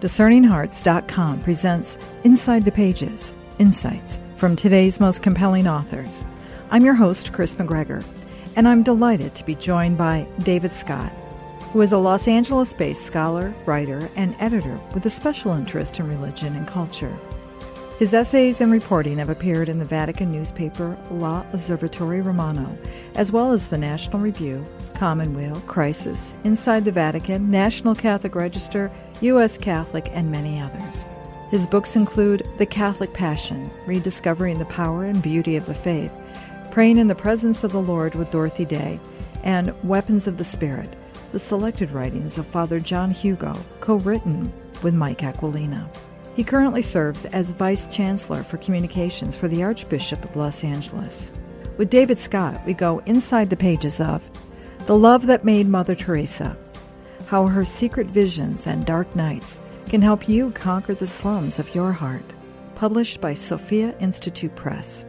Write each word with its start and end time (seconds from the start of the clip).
DiscerningHearts.com 0.00 1.42
presents 1.42 1.96
Inside 2.22 2.66
the 2.66 2.72
Pages 2.72 3.34
Insights 3.58 4.20
from 4.36 4.54
today's 4.54 5.00
most 5.00 5.22
compelling 5.22 5.66
authors. 5.66 6.22
I'm 6.70 6.84
your 6.84 6.92
host, 6.92 7.32
Kris 7.32 7.54
McGregor, 7.54 8.04
and 8.56 8.68
I'm 8.68 8.82
delighted 8.82 9.34
to 9.34 9.46
be 9.46 9.54
joined 9.54 9.96
by 9.96 10.26
David 10.40 10.72
Scott, 10.72 11.10
who 11.72 11.80
is 11.80 11.92
a 11.92 11.98
Los 11.98 12.28
Angeles 12.28 12.74
based 12.74 13.06
scholar, 13.06 13.54
writer, 13.64 14.10
and 14.16 14.36
editor 14.38 14.78
with 14.92 15.06
a 15.06 15.10
special 15.10 15.52
interest 15.52 15.98
in 15.98 16.06
religion 16.06 16.54
and 16.54 16.68
culture. 16.68 17.16
His 17.98 18.12
essays 18.12 18.60
and 18.60 18.70
reporting 18.70 19.16
have 19.16 19.30
appeared 19.30 19.70
in 19.70 19.78
the 19.78 19.86
Vatican 19.86 20.30
newspaper 20.30 20.98
La 21.10 21.46
Osservatore 21.54 22.22
Romano, 22.22 22.76
as 23.14 23.32
well 23.32 23.50
as 23.50 23.68
the 23.68 23.78
National 23.78 24.18
Review, 24.18 24.62
Commonweal, 24.96 25.60
Crisis, 25.66 26.34
Inside 26.44 26.86
the 26.86 26.90
Vatican, 26.90 27.50
National 27.50 27.94
Catholic 27.94 28.34
Register, 28.34 28.90
U.S. 29.20 29.58
Catholic, 29.58 30.08
and 30.12 30.30
many 30.30 30.58
others. 30.58 31.04
His 31.50 31.66
books 31.66 31.96
include 31.96 32.48
The 32.58 32.66
Catholic 32.66 33.12
Passion, 33.12 33.70
Rediscovering 33.86 34.58
the 34.58 34.64
Power 34.64 35.04
and 35.04 35.22
Beauty 35.22 35.54
of 35.54 35.66
the 35.66 35.74
Faith, 35.74 36.10
Praying 36.70 36.96
in 36.96 37.08
the 37.08 37.14
Presence 37.14 37.62
of 37.62 37.72
the 37.72 37.80
Lord 37.80 38.14
with 38.14 38.30
Dorothy 38.30 38.64
Day, 38.64 38.98
and 39.42 39.74
Weapons 39.84 40.26
of 40.26 40.38
the 40.38 40.44
Spirit, 40.44 40.96
the 41.30 41.38
selected 41.38 41.90
writings 41.90 42.38
of 42.38 42.46
Father 42.46 42.80
John 42.80 43.10
Hugo, 43.10 43.54
co 43.80 43.96
written 43.96 44.50
with 44.82 44.94
Mike 44.94 45.22
Aquilina. 45.22 45.90
He 46.34 46.42
currently 46.42 46.82
serves 46.82 47.26
as 47.26 47.50
Vice 47.50 47.86
Chancellor 47.88 48.42
for 48.42 48.56
Communications 48.56 49.36
for 49.36 49.46
the 49.46 49.62
Archbishop 49.62 50.24
of 50.24 50.36
Los 50.36 50.64
Angeles. 50.64 51.30
With 51.76 51.90
David 51.90 52.18
Scott, 52.18 52.64
we 52.64 52.72
go 52.72 53.02
inside 53.04 53.50
the 53.50 53.56
pages 53.56 54.00
of 54.00 54.22
The 54.84 54.96
Love 54.96 55.26
That 55.26 55.44
Made 55.44 55.68
Mother 55.68 55.94
Teresa, 55.94 56.56
how 57.26 57.46
her 57.46 57.64
secret 57.64 58.06
visions 58.08 58.66
and 58.66 58.84
dark 58.84 59.16
nights 59.16 59.58
can 59.88 60.02
help 60.02 60.28
you 60.28 60.50
conquer 60.52 60.94
the 60.94 61.06
slums 61.06 61.58
of 61.58 61.74
your 61.74 61.92
heart. 61.92 62.34
Published 62.76 63.20
by 63.20 63.32
Sophia 63.32 63.96
Institute 64.00 64.54
Press. 64.54 65.04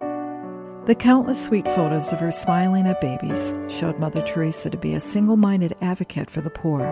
The 0.00 0.94
countless 0.94 1.44
sweet 1.44 1.66
photos 1.66 2.12
of 2.12 2.20
her 2.20 2.30
smiling 2.30 2.86
at 2.86 3.00
babies 3.00 3.54
showed 3.68 3.98
Mother 3.98 4.22
Teresa 4.22 4.70
to 4.70 4.76
be 4.76 4.94
a 4.94 5.00
single 5.00 5.36
minded 5.36 5.74
advocate 5.80 6.30
for 6.30 6.42
the 6.42 6.50
poor. 6.50 6.82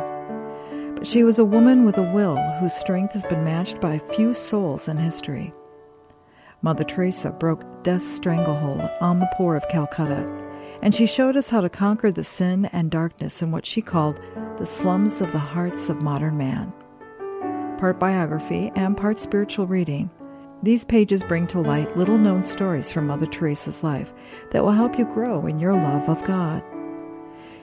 But 0.96 1.06
she 1.06 1.22
was 1.22 1.38
a 1.38 1.44
woman 1.44 1.84
with 1.84 1.96
a 1.96 2.12
will 2.12 2.36
whose 2.58 2.74
strength 2.74 3.14
has 3.14 3.24
been 3.24 3.44
matched 3.44 3.80
by 3.80 3.98
few 3.98 4.34
souls 4.34 4.88
in 4.88 4.96
history. 4.96 5.52
Mother 6.66 6.82
Teresa 6.82 7.30
broke 7.30 7.62
death's 7.84 8.10
stranglehold 8.10 8.80
on 9.00 9.20
the 9.20 9.30
poor 9.36 9.54
of 9.54 9.68
Calcutta, 9.68 10.26
and 10.82 10.92
she 10.92 11.06
showed 11.06 11.36
us 11.36 11.48
how 11.48 11.60
to 11.60 11.68
conquer 11.68 12.10
the 12.10 12.24
sin 12.24 12.64
and 12.72 12.90
darkness 12.90 13.40
in 13.40 13.52
what 13.52 13.64
she 13.64 13.80
called 13.80 14.20
the 14.58 14.66
slums 14.66 15.20
of 15.20 15.30
the 15.30 15.38
hearts 15.38 15.88
of 15.88 16.02
modern 16.02 16.36
man. 16.36 16.72
Part 17.78 18.00
biography 18.00 18.72
and 18.74 18.96
part 18.96 19.20
spiritual 19.20 19.68
reading, 19.68 20.10
these 20.60 20.84
pages 20.84 21.22
bring 21.22 21.46
to 21.46 21.60
light 21.60 21.96
little 21.96 22.18
known 22.18 22.42
stories 22.42 22.90
from 22.90 23.06
Mother 23.06 23.26
Teresa's 23.26 23.84
life 23.84 24.12
that 24.50 24.64
will 24.64 24.72
help 24.72 24.98
you 24.98 25.04
grow 25.04 25.46
in 25.46 25.60
your 25.60 25.74
love 25.74 26.08
of 26.08 26.24
God. 26.24 26.64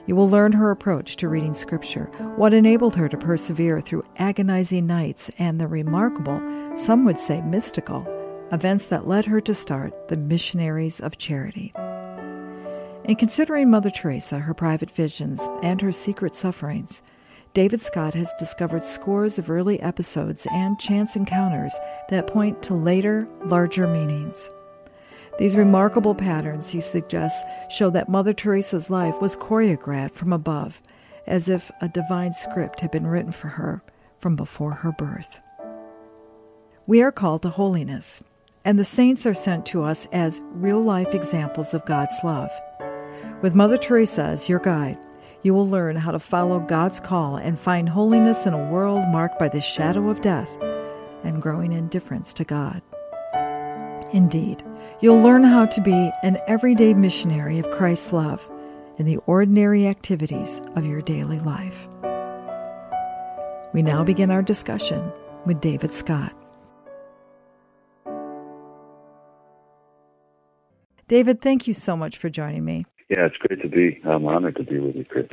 You 0.06 0.16
will 0.16 0.30
learn 0.30 0.52
her 0.52 0.70
approach 0.70 1.16
to 1.16 1.28
reading 1.28 1.52
Scripture, 1.52 2.06
what 2.36 2.54
enabled 2.54 2.96
her 2.96 3.10
to 3.10 3.18
persevere 3.18 3.82
through 3.82 4.06
agonizing 4.16 4.86
nights, 4.86 5.30
and 5.38 5.60
the 5.60 5.68
remarkable, 5.68 6.40
some 6.74 7.04
would 7.04 7.18
say 7.18 7.42
mystical, 7.42 8.06
events 8.52 8.86
that 8.86 9.08
led 9.08 9.24
her 9.26 9.40
to 9.40 9.54
start 9.54 10.08
the 10.08 10.16
Missionaries 10.16 11.00
of 11.00 11.18
Charity. 11.18 11.72
In 13.04 13.16
considering 13.16 13.70
Mother 13.70 13.90
Teresa, 13.90 14.38
her 14.38 14.54
private 14.54 14.90
visions, 14.90 15.48
and 15.62 15.80
her 15.80 15.92
secret 15.92 16.34
sufferings, 16.34 17.02
David 17.52 17.80
Scott 17.80 18.14
has 18.14 18.34
discovered 18.38 18.84
scores 18.84 19.38
of 19.38 19.50
early 19.50 19.80
episodes 19.80 20.46
and 20.50 20.78
chance 20.78 21.14
encounters 21.14 21.74
that 22.08 22.26
point 22.26 22.62
to 22.62 22.74
later, 22.74 23.28
larger 23.44 23.86
meanings. 23.86 24.50
These 25.38 25.56
remarkable 25.56 26.14
patterns, 26.14 26.68
he 26.68 26.80
suggests, 26.80 27.42
show 27.70 27.90
that 27.90 28.08
Mother 28.08 28.32
Teresa's 28.32 28.90
life 28.90 29.20
was 29.20 29.36
choreographed 29.36 30.14
from 30.14 30.32
above, 30.32 30.80
as 31.26 31.48
if 31.48 31.70
a 31.80 31.88
divine 31.88 32.32
script 32.32 32.80
had 32.80 32.90
been 32.90 33.06
written 33.06 33.32
for 33.32 33.48
her 33.48 33.82
from 34.20 34.36
before 34.36 34.72
her 34.72 34.92
birth. 34.92 35.40
We 36.86 37.02
are 37.02 37.12
called 37.12 37.42
to 37.42 37.50
holiness, 37.50 38.22
and 38.64 38.78
the 38.78 38.84
saints 38.84 39.26
are 39.26 39.34
sent 39.34 39.66
to 39.66 39.82
us 39.82 40.06
as 40.12 40.40
real 40.52 40.82
life 40.82 41.14
examples 41.14 41.74
of 41.74 41.84
God's 41.84 42.16
love. 42.24 42.50
With 43.42 43.54
Mother 43.54 43.76
Teresa 43.76 44.22
as 44.22 44.48
your 44.48 44.58
guide, 44.58 44.98
you 45.42 45.52
will 45.52 45.68
learn 45.68 45.96
how 45.96 46.10
to 46.10 46.18
follow 46.18 46.58
God's 46.60 47.00
call 47.00 47.36
and 47.36 47.58
find 47.58 47.88
holiness 47.88 48.46
in 48.46 48.54
a 48.54 48.70
world 48.70 49.02
marked 49.08 49.38
by 49.38 49.48
the 49.48 49.60
shadow 49.60 50.08
of 50.08 50.22
death 50.22 50.50
and 51.22 51.42
growing 51.42 51.72
indifference 51.72 52.32
to 52.34 52.44
God. 52.44 52.80
Indeed, 54.12 54.64
you'll 55.00 55.20
learn 55.20 55.44
how 55.44 55.66
to 55.66 55.80
be 55.82 56.10
an 56.22 56.38
everyday 56.46 56.94
missionary 56.94 57.58
of 57.58 57.70
Christ's 57.72 58.12
love 58.12 58.48
in 58.98 59.04
the 59.04 59.18
ordinary 59.26 59.86
activities 59.86 60.62
of 60.76 60.86
your 60.86 61.02
daily 61.02 61.40
life. 61.40 61.88
We 63.74 63.82
now 63.82 64.04
begin 64.04 64.30
our 64.30 64.42
discussion 64.42 65.12
with 65.44 65.60
David 65.60 65.92
Scott. 65.92 66.32
David, 71.14 71.40
thank 71.40 71.68
you 71.68 71.74
so 71.74 71.96
much 71.96 72.18
for 72.18 72.28
joining 72.28 72.64
me. 72.64 72.86
Yeah, 73.08 73.26
it's 73.26 73.36
great 73.36 73.62
to 73.62 73.68
be. 73.68 74.00
I'm 74.02 74.26
honored 74.26 74.56
to 74.56 74.64
be 74.64 74.80
with 74.80 74.96
you, 74.96 75.04
Kris. 75.04 75.28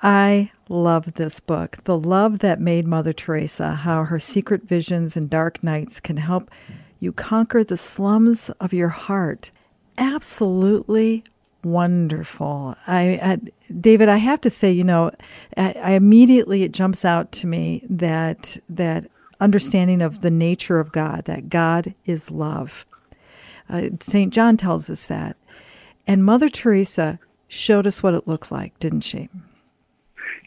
I 0.00 0.52
love 0.68 1.14
this 1.14 1.40
book. 1.40 1.78
The 1.82 1.98
Love 1.98 2.38
That 2.38 2.60
Made 2.60 2.86
Mother 2.86 3.12
Teresa 3.12 3.72
How 3.72 4.04
Her 4.04 4.20
Secret 4.20 4.62
Visions 4.62 5.16
and 5.16 5.28
Dark 5.28 5.64
Nights 5.64 5.98
Can 5.98 6.18
Help 6.18 6.52
You 7.00 7.10
Conquer 7.10 7.64
the 7.64 7.76
Slums 7.76 8.48
of 8.60 8.72
Your 8.72 8.90
Heart. 8.90 9.50
Absolutely 9.98 11.24
wonderful. 11.64 12.76
I, 12.86 13.18
I, 13.20 13.38
David, 13.80 14.08
I 14.08 14.18
have 14.18 14.40
to 14.42 14.50
say, 14.50 14.70
you 14.70 14.84
know, 14.84 15.10
I, 15.56 15.72
I, 15.72 15.90
immediately 15.94 16.62
it 16.62 16.70
jumps 16.70 17.04
out 17.04 17.32
to 17.32 17.48
me 17.48 17.82
that 17.90 18.56
that 18.68 19.10
understanding 19.40 20.00
of 20.00 20.20
the 20.20 20.30
nature 20.30 20.78
of 20.78 20.92
God, 20.92 21.24
that 21.24 21.48
God 21.48 21.92
is 22.04 22.30
love. 22.30 22.86
Uh, 23.68 23.88
Saint 24.00 24.32
John 24.32 24.56
tells 24.56 24.90
us 24.90 25.06
that, 25.06 25.36
and 26.06 26.24
Mother 26.24 26.48
Teresa 26.48 27.18
showed 27.48 27.86
us 27.86 28.02
what 28.02 28.14
it 28.14 28.28
looked 28.28 28.52
like, 28.52 28.78
didn't 28.78 29.02
she? 29.02 29.28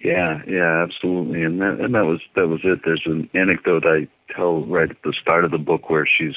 Yeah, 0.03 0.41
yeah, 0.47 0.83
absolutely. 0.83 1.43
And 1.43 1.59
that 1.61 1.79
and 1.79 1.95
that 1.95 2.05
was 2.05 2.21
that 2.35 2.47
was 2.47 2.61
it. 2.63 2.81
There's 2.85 3.03
an 3.05 3.29
anecdote 3.33 3.83
I 3.85 4.07
tell 4.33 4.63
right 4.65 4.89
at 4.89 5.01
the 5.03 5.13
start 5.19 5.43
of 5.43 5.51
the 5.51 5.57
book 5.57 5.89
where 5.89 6.07
she's 6.07 6.35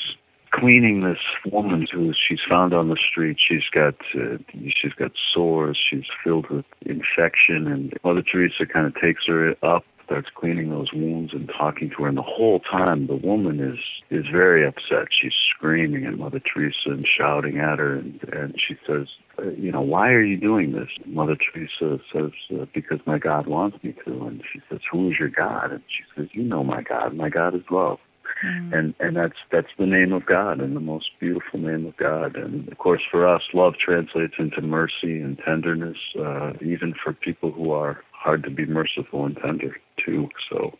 cleaning 0.52 1.02
this 1.02 1.52
woman 1.52 1.86
who 1.92 2.12
she's 2.26 2.40
found 2.48 2.72
on 2.72 2.88
the 2.88 2.96
street. 2.96 3.36
She's 3.46 3.68
got 3.72 3.94
uh, 4.14 4.38
she's 4.80 4.94
got 4.94 5.12
sores. 5.34 5.78
She's 5.90 6.06
filled 6.24 6.48
with 6.48 6.64
infection, 6.82 7.66
and 7.66 7.92
Mother 8.02 8.22
Teresa 8.22 8.66
kind 8.66 8.86
of 8.86 8.94
takes 9.00 9.26
her 9.26 9.54
up 9.62 9.84
starts 10.10 10.28
cleaning 10.34 10.70
those 10.70 10.92
wounds 10.92 11.32
and 11.32 11.48
talking 11.56 11.88
to 11.88 12.02
her. 12.02 12.08
And 12.08 12.18
the 12.18 12.22
whole 12.22 12.58
time, 12.58 13.06
the 13.06 13.14
woman 13.14 13.60
is 13.60 13.78
is 14.10 14.26
very 14.32 14.66
upset. 14.66 15.06
She's 15.10 15.32
screaming 15.54 16.04
at 16.04 16.18
Mother 16.18 16.40
Teresa 16.40 16.90
and 16.90 17.06
shouting 17.06 17.58
at 17.58 17.78
her, 17.78 17.94
and, 17.94 18.20
and 18.32 18.54
she 18.56 18.74
says, 18.84 19.06
uh, 19.38 19.50
"You 19.56 19.70
know, 19.70 19.82
why 19.82 20.10
are 20.10 20.22
you 20.22 20.36
doing 20.36 20.72
this?" 20.72 20.88
Mother 21.06 21.36
Teresa 21.36 22.02
says, 22.12 22.32
uh, 22.52 22.66
"Because 22.74 22.98
my 23.06 23.18
God 23.18 23.46
wants 23.46 23.82
me 23.84 23.94
to." 24.04 24.26
And 24.26 24.42
she 24.52 24.60
says, 24.68 24.80
"Who 24.90 25.10
is 25.10 25.18
your 25.20 25.28
God?" 25.28 25.70
And 25.70 25.82
she 25.86 26.02
says, 26.16 26.28
"You 26.32 26.42
know 26.42 26.64
my 26.64 26.82
God. 26.82 27.14
My 27.14 27.28
God 27.28 27.54
is 27.54 27.62
love." 27.70 27.98
Mm. 28.44 28.72
And 28.72 28.94
and 29.00 29.16
that's 29.16 29.38
that's 29.52 29.68
the 29.78 29.86
name 29.86 30.12
of 30.12 30.24
God 30.24 30.60
and 30.60 30.74
the 30.74 30.80
most 30.80 31.10
beautiful 31.18 31.58
name 31.60 31.86
of 31.86 31.96
God. 31.96 32.36
And 32.36 32.68
of 32.68 32.78
course, 32.78 33.02
for 33.10 33.26
us, 33.26 33.42
love 33.52 33.74
translates 33.84 34.34
into 34.38 34.62
mercy 34.62 35.20
and 35.20 35.38
tenderness, 35.44 35.98
uh, 36.18 36.52
even 36.62 36.94
for 37.02 37.12
people 37.12 37.52
who 37.52 37.70
are 37.72 38.02
hard 38.12 38.42
to 38.44 38.50
be 38.50 38.66
merciful 38.66 39.24
and 39.26 39.36
tender 39.36 39.76
too. 40.04 40.28
So, 40.50 40.78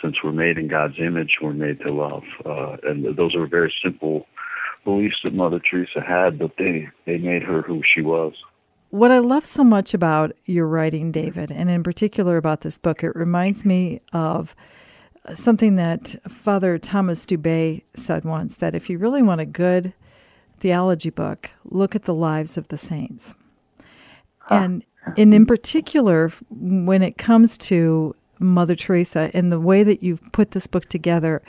since 0.00 0.16
we're 0.22 0.32
made 0.32 0.58
in 0.58 0.68
God's 0.68 0.98
image, 0.98 1.38
we're 1.42 1.52
made 1.52 1.80
to 1.80 1.92
love, 1.92 2.22
uh, 2.44 2.76
and 2.84 3.16
those 3.16 3.34
are 3.34 3.46
very 3.46 3.72
simple 3.82 4.26
beliefs 4.84 5.16
that 5.24 5.34
Mother 5.34 5.60
Teresa 5.60 6.00
had, 6.00 6.38
but 6.38 6.52
they 6.58 6.88
they 7.06 7.18
made 7.18 7.42
her 7.42 7.62
who 7.62 7.82
she 7.94 8.00
was. 8.00 8.34
What 8.90 9.10
I 9.10 9.20
love 9.20 9.46
so 9.46 9.64
much 9.64 9.94
about 9.94 10.32
your 10.44 10.66
writing, 10.66 11.12
David, 11.12 11.50
and 11.50 11.70
in 11.70 11.82
particular 11.82 12.36
about 12.36 12.60
this 12.60 12.76
book, 12.76 13.02
it 13.02 13.16
reminds 13.16 13.64
me 13.64 14.02
of 14.12 14.54
something 15.34 15.76
that 15.76 16.16
Father 16.28 16.78
Thomas 16.78 17.26
Dubay 17.26 17.82
said 17.94 18.24
once 18.24 18.56
that 18.56 18.74
if 18.74 18.90
you 18.90 18.98
really 18.98 19.22
want 19.22 19.40
a 19.40 19.46
good 19.46 19.92
theology 20.58 21.10
book, 21.10 21.50
look 21.64 21.94
at 21.94 22.04
the 22.04 22.14
lives 22.14 22.56
of 22.56 22.68
the 22.68 22.78
saints. 22.78 23.34
Huh. 24.38 24.54
And 24.56 24.84
and 25.16 25.34
in 25.34 25.46
particular, 25.46 26.32
when 26.50 27.02
it 27.02 27.18
comes 27.18 27.58
to 27.58 28.14
Mother 28.38 28.76
Teresa 28.76 29.30
and 29.34 29.50
the 29.50 29.60
way 29.60 29.82
that 29.82 30.02
you've 30.02 30.22
put 30.32 30.52
this 30.52 30.66
book 30.66 30.88
together, 30.88 31.42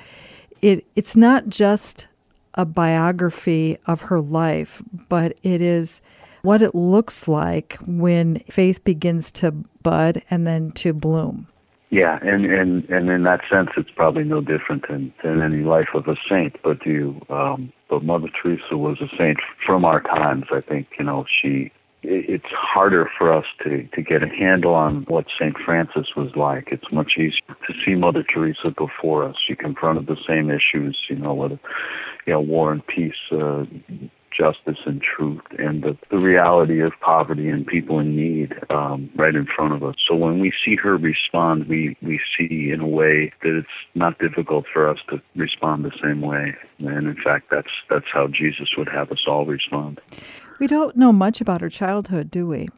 it 0.61 0.85
it's 0.95 1.15
not 1.15 1.49
just 1.49 2.07
a 2.55 2.65
biography 2.65 3.77
of 3.85 4.01
her 4.01 4.21
life, 4.21 4.81
but 5.09 5.37
it 5.43 5.61
is 5.61 6.01
what 6.43 6.61
it 6.61 6.75
looks 6.75 7.27
like 7.27 7.77
when 7.85 8.37
faith 8.39 8.83
begins 8.83 9.31
to 9.31 9.51
bud 9.81 10.21
and 10.29 10.45
then 10.45 10.71
to 10.71 10.93
bloom. 10.93 11.47
Yeah, 11.93 12.17
and 12.23 12.43
and 12.45 12.89
and 12.89 13.07
in 13.07 13.21
that 13.25 13.41
sense, 13.51 13.69
it's 13.77 13.91
probably 13.95 14.23
no 14.23 14.41
different 14.41 14.87
than 14.89 15.13
than 15.23 15.43
any 15.43 15.61
life 15.61 15.89
of 15.93 16.07
a 16.07 16.15
saint. 16.27 16.55
But 16.63 16.83
you, 16.87 17.21
um, 17.29 17.71
but 17.87 18.03
Mother 18.03 18.29
Teresa 18.41 18.77
was 18.77 18.97
a 18.99 19.15
saint 19.15 19.37
from 19.63 19.85
our 19.85 20.01
times. 20.01 20.45
I 20.51 20.61
think 20.61 20.87
you 20.97 21.05
know 21.05 21.25
she. 21.29 21.71
It's 22.01 22.51
harder 22.51 23.07
for 23.15 23.31
us 23.31 23.45
to 23.63 23.83
to 23.93 24.01
get 24.01 24.23
a 24.23 24.27
handle 24.27 24.73
on 24.73 25.05
what 25.07 25.25
Saint 25.39 25.55
Francis 25.63 26.07
was 26.17 26.31
like. 26.35 26.69
It's 26.71 26.91
much 26.91 27.11
easier 27.15 27.55
to 27.67 27.73
see 27.85 27.93
Mother 27.93 28.23
Teresa 28.23 28.73
before 28.75 29.23
us. 29.23 29.35
She 29.47 29.55
confronted 29.55 30.07
the 30.07 30.17
same 30.27 30.49
issues, 30.49 30.97
you 31.07 31.15
know, 31.15 31.35
whether 31.35 31.59
you 32.25 32.33
know 32.33 32.41
war 32.41 32.71
and 32.71 32.81
peace, 32.87 33.13
uh, 33.31 33.65
justice 34.37 34.79
and 34.85 35.01
truth 35.01 35.41
and 35.57 35.83
the, 35.83 35.97
the 36.09 36.17
reality 36.17 36.81
of 36.81 36.91
poverty 37.01 37.49
and 37.49 37.65
people 37.65 37.99
in 37.99 38.15
need 38.15 38.53
um, 38.69 39.09
right 39.15 39.35
in 39.35 39.47
front 39.55 39.73
of 39.73 39.83
us. 39.83 39.95
So 40.07 40.15
when 40.15 40.39
we 40.39 40.51
see 40.65 40.75
her 40.75 40.97
respond, 40.97 41.67
we, 41.67 41.97
we 42.01 42.19
see 42.37 42.71
in 42.71 42.79
a 42.81 42.87
way 42.87 43.31
that 43.41 43.57
it's 43.57 43.67
not 43.95 44.19
difficult 44.19 44.65
for 44.71 44.89
us 44.89 44.97
to 45.09 45.21
respond 45.35 45.85
the 45.85 45.91
same 46.01 46.21
way. 46.21 46.55
And 46.79 47.07
in 47.07 47.17
fact, 47.23 47.47
that's 47.51 47.67
that's 47.89 48.05
how 48.13 48.27
Jesus 48.27 48.69
would 48.77 48.89
have 48.89 49.11
us 49.11 49.23
all 49.27 49.45
respond. 49.45 50.01
We 50.59 50.67
don't 50.67 50.95
know 50.95 51.11
much 51.13 51.41
about 51.41 51.61
her 51.61 51.69
childhood, 51.69 52.29
do 52.29 52.47
we? 52.47 52.69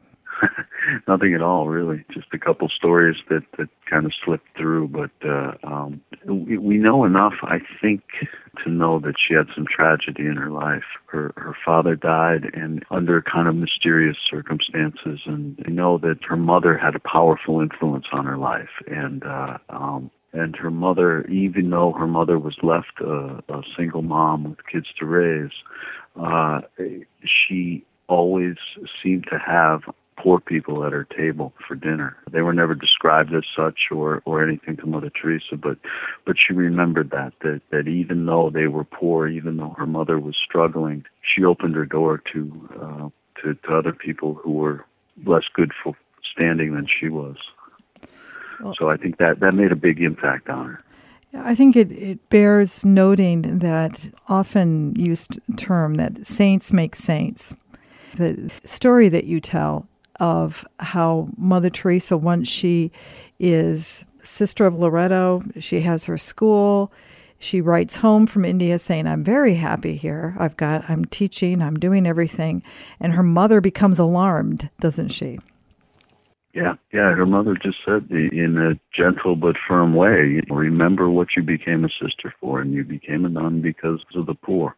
Nothing 1.08 1.34
at 1.34 1.42
all, 1.42 1.68
really. 1.68 2.04
Just 2.14 2.28
a 2.34 2.38
couple 2.38 2.70
stories 2.70 3.18
that 3.30 3.44
that 3.58 3.70
kind 3.90 4.06
of 4.06 4.14
slipped 4.24 4.48
through, 4.58 4.88
but 4.90 5.12
uh, 5.28 5.54
um, 5.64 6.02
we, 6.26 6.58
we 6.58 6.78
know 6.78 7.06
enough, 7.06 7.34
I 7.44 7.60
think, 7.82 8.02
to 8.64 8.70
know 8.70 9.00
that 9.00 9.16
she 9.18 9.34
had 9.34 9.48
some 9.56 9.66
tragedy 9.70 10.26
in 10.26 10.36
her 10.36 10.50
life. 10.50 10.84
Her 11.08 11.34
her 11.38 11.56
father 11.66 11.96
died, 11.96 12.52
and 12.54 12.84
under 12.92 13.22
kind 13.22 13.48
of 13.48 13.56
mysterious 13.56 14.18
circumstances, 14.30 15.22
and 15.26 15.58
we 15.66 15.74
know 15.74 15.98
that 16.00 16.24
her 16.28 16.38
mother 16.38 16.78
had 16.78 16.96
a 16.96 17.00
powerful 17.00 17.62
influence 17.62 18.06
on 18.12 18.26
her 18.26 18.38
life, 18.38 18.82
and 18.88 19.24
uh, 19.24 19.58
um, 19.70 20.12
and 20.34 20.56
her 20.56 20.72
mother, 20.72 21.26
even 21.28 21.70
though 21.70 21.94
her 21.94 22.08
mother 22.08 22.38
was 22.38 22.56
left 22.62 23.00
a, 23.00 23.42
a 23.50 23.62
single 23.78 24.02
mom 24.02 24.44
with 24.50 24.60
kids 24.70 24.88
to 25.00 25.06
raise, 25.06 25.52
uh, 26.22 26.62
she 27.24 27.86
always 28.08 28.56
seemed 29.02 29.26
to 29.32 29.40
have 29.40 29.82
poor 30.18 30.40
people 30.40 30.86
at 30.86 30.94
her 30.94 31.08
table 31.18 31.54
for 31.68 31.76
dinner. 31.76 32.16
They 32.32 32.42
were 32.42 32.54
never 32.54 32.74
described 32.74 33.34
as 33.34 33.44
such 33.56 33.80
or 33.92 34.22
or 34.26 34.44
anything 34.44 34.78
to 34.78 34.86
Mother 34.86 35.10
Teresa, 35.10 35.56
but 35.58 35.78
but 36.26 36.36
she 36.38 36.54
remembered 36.54 37.12
that 37.12 37.34
that 37.42 37.62
that 37.72 37.88
even 37.88 38.26
though 38.26 38.50
they 38.54 38.68
were 38.68 38.84
poor, 38.84 39.28
even 39.28 39.58
though 39.58 39.76
her 39.78 39.86
mother 39.86 40.20
was 40.20 40.36
struggling, 40.44 41.06
she 41.22 41.44
opened 41.44 41.76
her 41.76 41.86
door 41.86 42.22
to 42.34 42.70
uh, 42.82 43.10
to, 43.42 43.54
to 43.54 43.76
other 43.76 43.94
people 43.94 44.36
who 44.36 44.52
were 44.52 44.86
less 45.26 45.44
good 45.54 45.72
for 45.84 45.96
standing 46.34 46.74
than 46.74 46.88
she 46.88 47.10
was. 47.10 47.38
Well, 48.62 48.74
so 48.78 48.90
I 48.90 48.98
think 48.98 49.18
that 49.18 49.40
that 49.42 49.54
made 49.54 49.72
a 49.72 49.76
big 49.76 50.02
impact 50.02 50.50
on 50.50 50.66
her. 50.68 50.82
I 51.38 51.54
think 51.54 51.76
it, 51.76 51.92
it 51.92 52.30
bears 52.30 52.86
noting 52.86 53.60
that 53.60 54.10
often 54.30 54.96
used 54.96 55.40
term 55.58 55.96
that 55.96 56.26
saints 56.26 56.72
make 56.72 56.96
saints. 56.96 57.54
The 58.16 58.50
story 58.64 59.10
that 59.10 59.26
you 59.26 59.42
tell 59.42 59.90
of 60.20 60.66
how 60.80 61.30
Mother 61.38 61.70
Teresa, 61.70 62.18
once 62.18 62.48
she 62.48 62.92
is 63.40 64.06
Sister 64.24 64.66
of 64.66 64.76
Loreto, 64.76 65.42
she 65.60 65.82
has 65.82 66.06
her 66.06 66.18
school. 66.18 66.92
She 67.38 67.62
writes 67.62 67.98
home 67.98 68.26
from 68.28 68.46
India 68.46 68.80
saying, 68.80 69.08
I'm 69.08 69.24
very 69.24 69.56
happy 69.56 69.96
here. 69.96 70.36
I've 70.40 70.58
got, 70.58 70.90
I'm 70.90 71.06
teaching, 71.06 71.62
I'm 71.62 71.76
doing 71.76 72.08
everything. 72.08 72.64
And 73.00 73.14
her 73.14 73.24
mother 73.24 73.62
becomes 73.62 74.00
alarmed, 74.00 74.70
doesn't 74.80 75.10
she? 75.10 75.40
Yeah, 76.54 76.76
yeah. 76.94 77.14
Her 77.14 77.26
mother 77.26 77.56
just 77.62 77.78
said 77.86 78.10
in 78.10 78.58
a 78.58 78.80
gentle 78.98 79.36
but 79.36 79.58
firm 79.68 79.94
way, 79.94 80.42
remember 80.50 81.10
what 81.10 81.28
you 81.36 81.44
became 81.44 81.84
a 81.84 81.90
sister 81.90 82.34
for, 82.40 82.62
and 82.62 82.74
you 82.74 82.86
became 82.86 83.26
a 83.26 83.30
nun 83.30 83.62
because 83.62 84.00
of 84.16 84.26
the 84.26 84.36
poor. 84.36 84.76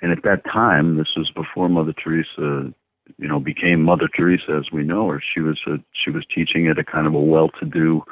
And 0.00 0.12
at 0.12 0.22
that 0.22 0.44
time, 0.44 0.96
this 0.96 1.08
was 1.16 1.30
before 1.34 1.68
Mother 1.68 1.92
Teresa 1.92 2.72
you 3.18 3.28
know 3.28 3.40
became 3.40 3.82
Mother 3.82 4.08
Teresa 4.08 4.56
as 4.58 4.72
we 4.72 4.82
know 4.82 5.08
her. 5.08 5.22
She 5.34 5.40
was 5.40 5.60
a, 5.66 5.76
she 5.92 6.10
was 6.10 6.24
teaching 6.34 6.68
at 6.68 6.78
a 6.78 6.84
kind 6.84 7.06
of 7.06 7.14
a 7.14 7.20
well-to-do 7.20 8.02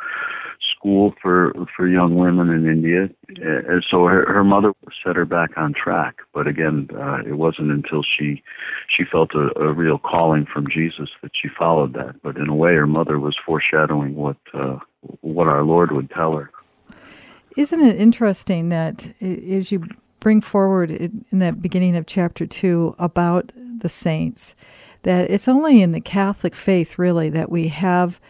school 0.74 1.14
for 1.20 1.52
for 1.76 1.88
young 1.88 2.16
women 2.16 2.48
in 2.50 2.66
India, 2.66 3.08
and 3.28 3.84
so 3.90 4.06
her, 4.06 4.24
her 4.32 4.44
mother 4.44 4.72
set 5.04 5.16
her 5.16 5.24
back 5.24 5.50
on 5.56 5.74
track. 5.74 6.16
But 6.34 6.46
again, 6.46 6.88
uh, 6.94 7.18
it 7.26 7.34
wasn't 7.34 7.70
until 7.70 8.02
she 8.02 8.42
she 8.94 9.04
felt 9.10 9.30
a, 9.34 9.50
a 9.60 9.72
real 9.72 9.98
calling 9.98 10.46
from 10.52 10.66
Jesus 10.68 11.10
that 11.22 11.32
she 11.40 11.48
followed 11.56 11.94
that. 11.94 12.22
But 12.22 12.36
in 12.36 12.48
a 12.48 12.54
way, 12.54 12.74
her 12.74 12.86
mother 12.86 13.18
was 13.18 13.36
foreshadowing 13.44 14.14
what 14.14 14.36
uh, 14.54 14.78
what 15.20 15.48
our 15.48 15.62
Lord 15.62 15.92
would 15.92 16.10
tell 16.10 16.36
her. 16.36 16.50
Isn't 17.56 17.84
it 17.84 18.00
interesting 18.00 18.70
that 18.70 19.08
as 19.20 19.70
you 19.70 19.86
bring 20.22 20.40
forward 20.40 20.90
in 20.90 21.38
that 21.40 21.60
beginning 21.60 21.96
of 21.96 22.06
chapter 22.06 22.46
two 22.46 22.94
about 22.98 23.52
the 23.56 23.88
saints? 23.88 24.54
that 25.02 25.30
it's 25.30 25.48
only 25.48 25.82
in 25.82 25.92
the 25.92 26.00
Catholic 26.00 26.54
faith, 26.54 26.98
really, 26.98 27.28
that 27.30 27.50
we 27.50 27.68
have 27.68 28.20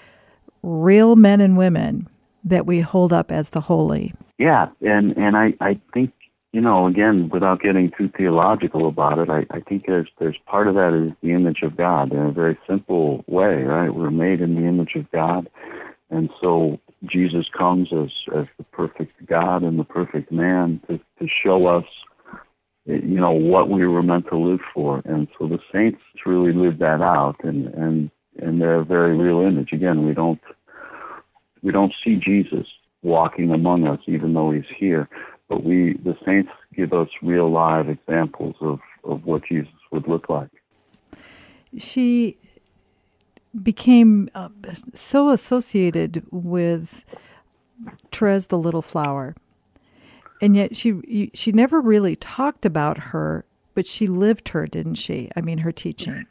real 0.63 1.17
men 1.17 1.41
and 1.41 1.57
women 1.57 2.09
that 2.45 2.67
we 2.67 2.81
hold 2.81 3.13
up 3.13 3.31
as 3.31 3.51
the 3.51 3.61
holy. 3.61 4.15
Yeah, 4.39 4.69
and 4.81 5.17
and 5.17 5.37
I 5.37 5.55
I 5.61 5.81
think 5.95 6.13
you 6.53 6.61
know 6.61 6.87
again 6.87 7.29
without 7.33 7.61
getting 7.61 7.93
too 7.97 8.11
theological 8.17 8.89
about 8.89 9.19
it, 9.19 9.29
I 9.29 9.47
I 9.51 9.61
think 9.61 9.87
there's 9.87 10.09
there's 10.19 10.39
part 10.47 10.67
of 10.67 10.75
that 10.75 10.95
is 10.95 11.13
the 11.23 11.33
image 11.33 11.63
of 11.63 11.77
God 11.77 12.13
in 12.13 12.19
a 12.19 12.33
very 12.33 12.59
simple 12.69 13.25
way, 13.29 13.63
right? 13.63 13.95
We're 13.95 14.11
made 14.11 14.41
in 14.41 14.55
the 14.55 14.67
image 14.67 14.95
of 14.97 15.11
God, 15.13 15.49
and 16.11 16.31
so 16.41 16.81
Jesus 17.05 17.47
comes 17.57 17.89
as 17.93 18.11
as 18.37 18.47
the 18.59 18.65
perfect 18.65 19.27
God 19.27 19.63
and 19.63 19.79
the 19.79 19.85
perfect 19.85 20.31
man 20.31 20.81
to 20.89 20.99
to 20.99 21.29
show 21.43 21.67
us 21.67 21.85
you 22.85 23.21
know 23.21 23.33
what 23.33 23.69
we 23.69 23.87
were 23.87 24.03
meant 24.03 24.27
to 24.29 24.37
live 24.37 24.61
for. 24.75 25.03
And 25.05 25.29
so 25.39 25.47
the 25.47 25.59
saints 25.73 26.01
really 26.27 26.53
live 26.53 26.79
that 26.79 27.01
out 27.01 27.37
and 27.43 27.67
and 27.69 28.11
and 28.41 28.61
they're 28.61 28.81
a 28.81 28.85
very 28.85 29.17
real 29.17 29.41
image. 29.41 29.73
Again 29.73 30.07
we 30.07 30.15
don't 30.15 30.41
we 31.63 31.73
don't 31.73 31.93
see 32.05 32.17
jesus 32.17 32.67
walking 33.03 33.51
among 33.51 33.87
us 33.87 34.01
even 34.07 34.35
though 34.35 34.51
he's 34.53 34.63
here 34.77 35.09
but 35.49 35.65
we 35.65 35.95
the 36.05 36.17
saints 36.25 36.51
give 36.75 36.93
us 36.93 37.09
real 37.21 37.51
live 37.51 37.89
examples 37.89 38.55
of 38.61 38.79
of 39.05 39.25
what 39.25 39.43
jesus 39.49 39.73
would 39.91 40.07
look 40.09 40.29
like. 40.29 40.51
She 41.79 42.37
became 43.61 44.31
uh, 44.35 44.49
so 44.95 45.31
associated 45.31 46.25
with 46.31 47.05
Therese 48.11 48.47
the 48.47 48.59
Little 48.59 48.83
Flower 48.83 49.35
and 50.43 50.57
yet 50.57 50.77
she 50.77 51.31
she 51.33 51.53
never 51.53 51.81
really 51.81 52.17
talked 52.17 52.67
about 52.67 52.99
her, 52.99 53.47
but 53.75 53.87
she 53.87 54.09
lived 54.09 54.51
her, 54.51 54.67
didn't 54.67 54.97
she? 54.97 55.31
I 55.37 55.41
mean, 55.41 55.59
her 55.59 55.73
teaching. 55.73 56.27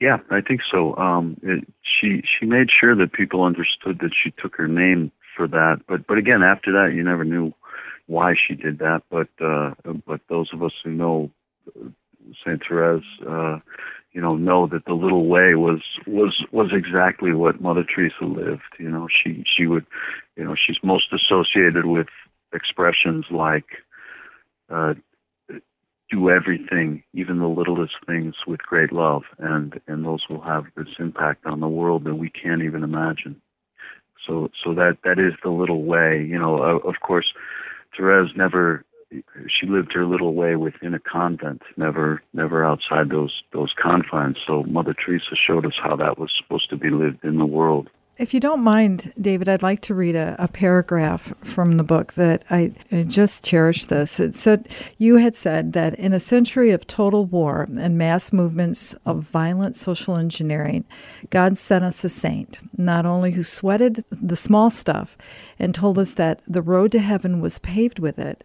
Yeah, 0.00 0.18
I 0.30 0.42
think 0.42 0.60
so. 0.70 0.94
Um, 0.96 1.36
it, 1.42 1.66
she 1.82 2.22
she 2.22 2.46
made 2.46 2.68
sure 2.70 2.94
that 2.94 3.12
people 3.12 3.42
understood 3.42 3.98
that 4.00 4.12
she 4.14 4.30
took 4.32 4.54
her 4.56 4.68
name 4.68 5.10
for 5.34 5.48
that. 5.48 5.80
But 5.88 6.06
but 6.06 6.18
again, 6.18 6.42
after 6.42 6.70
that, 6.72 6.94
you 6.94 7.02
never 7.02 7.24
knew 7.24 7.54
why 8.06 8.34
she 8.34 8.54
did 8.54 8.78
that. 8.80 9.02
But 9.10 9.28
uh, 9.40 9.72
but 10.06 10.20
those 10.28 10.50
of 10.52 10.62
us 10.62 10.72
who 10.84 10.90
know 10.90 11.30
Saint 12.44 12.62
Therese, 12.66 13.04
uh, 13.28 13.58
you 14.12 14.20
know, 14.20 14.36
know 14.36 14.66
that 14.66 14.84
the 14.86 14.94
little 14.94 15.26
way 15.26 15.54
was 15.54 15.82
was 16.06 16.44
was 16.52 16.70
exactly 16.72 17.32
what 17.32 17.60
Mother 17.60 17.84
Teresa 17.84 18.24
lived. 18.24 18.62
You 18.78 18.90
know, 18.90 19.06
she 19.08 19.44
she 19.56 19.66
would, 19.66 19.86
you 20.36 20.44
know, 20.44 20.54
she's 20.54 20.78
most 20.82 21.12
associated 21.12 21.86
with 21.86 22.08
expressions 22.52 23.26
like 23.30 23.66
uh, 24.68 24.94
do 26.10 26.28
everything, 26.28 27.02
even 27.12 27.38
the 27.38 27.46
littlest 27.46 27.94
things, 28.06 28.34
with 28.46 28.60
great 28.60 28.92
love, 28.92 29.22
and 29.38 29.80
and 29.86 30.04
those 30.04 30.24
will 30.28 30.42
have 30.42 30.64
this 30.76 30.88
impact 30.98 31.46
on 31.46 31.60
the 31.60 31.68
world 31.68 32.04
that 32.04 32.16
we 32.16 32.30
can't 32.30 32.62
even 32.62 32.82
imagine. 32.82 33.40
So 34.26 34.50
so 34.62 34.74
that 34.74 34.98
that 35.04 35.18
is 35.18 35.34
the 35.42 35.50
little 35.50 35.84
way. 35.84 36.24
You 36.28 36.38
know, 36.38 36.62
uh, 36.62 36.88
of 36.88 36.96
course, 37.00 37.32
Therese 37.96 38.32
never 38.36 38.84
she 39.12 39.66
lived 39.66 39.92
her 39.92 40.06
little 40.06 40.34
way 40.34 40.56
within 40.56 40.94
a 40.94 41.00
convent, 41.00 41.62
never 41.76 42.22
never 42.32 42.64
outside 42.64 43.10
those 43.10 43.42
those 43.52 43.72
confines. 43.80 44.36
So 44.46 44.62
Mother 44.64 44.94
Teresa 44.94 45.36
showed 45.46 45.66
us 45.66 45.78
how 45.82 45.96
that 45.96 46.18
was 46.18 46.32
supposed 46.40 46.70
to 46.70 46.76
be 46.76 46.90
lived 46.90 47.24
in 47.24 47.38
the 47.38 47.46
world. 47.46 47.90
If 48.20 48.34
you 48.34 48.40
don't 48.40 48.62
mind, 48.62 49.14
David, 49.18 49.48
I'd 49.48 49.62
like 49.62 49.80
to 49.82 49.94
read 49.94 50.14
a, 50.14 50.36
a 50.38 50.46
paragraph 50.46 51.32
from 51.42 51.78
the 51.78 51.82
book 51.82 52.12
that 52.14 52.44
I, 52.50 52.74
I, 52.92 53.04
just 53.04 53.42
cherished 53.42 53.88
this. 53.88 54.20
It 54.20 54.34
said, 54.34 54.68
You 54.98 55.16
had 55.16 55.34
said 55.34 55.72
that 55.72 55.94
in 55.94 56.12
a 56.12 56.20
century 56.20 56.70
of 56.70 56.86
total 56.86 57.24
war 57.24 57.66
and 57.78 57.96
mass 57.96 58.30
movements 58.30 58.92
of 59.06 59.22
violent 59.22 59.74
social 59.74 60.18
engineering, 60.18 60.84
God 61.30 61.56
sent 61.56 61.82
us 61.82 62.04
a 62.04 62.10
saint, 62.10 62.60
not 62.76 63.06
only 63.06 63.30
who 63.30 63.42
sweated 63.42 64.04
the 64.10 64.36
small 64.36 64.68
stuff 64.68 65.16
and 65.58 65.74
told 65.74 65.98
us 65.98 66.12
that 66.14 66.42
the 66.46 66.60
road 66.60 66.92
to 66.92 66.98
heaven 66.98 67.40
was 67.40 67.58
paved 67.60 67.98
with 67.98 68.18
it, 68.18 68.44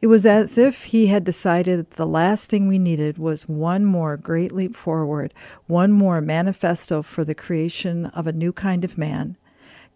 It 0.00 0.06
was 0.06 0.24
as 0.24 0.56
if 0.56 0.84
he 0.84 1.08
had 1.08 1.24
decided 1.24 1.78
that 1.78 1.90
the 1.92 2.06
last 2.06 2.48
thing 2.48 2.68
we 2.68 2.78
needed 2.78 3.18
was 3.18 3.48
one 3.48 3.84
more 3.84 4.16
great 4.16 4.52
leap 4.52 4.76
forward, 4.76 5.34
one 5.66 5.92
more 5.92 6.20
manifesto 6.20 7.02
for 7.02 7.24
the 7.24 7.34
creation 7.34 8.06
of 8.06 8.26
a 8.26 8.32
new 8.32 8.52
kind 8.52 8.84
of 8.84 8.98
man. 8.98 9.36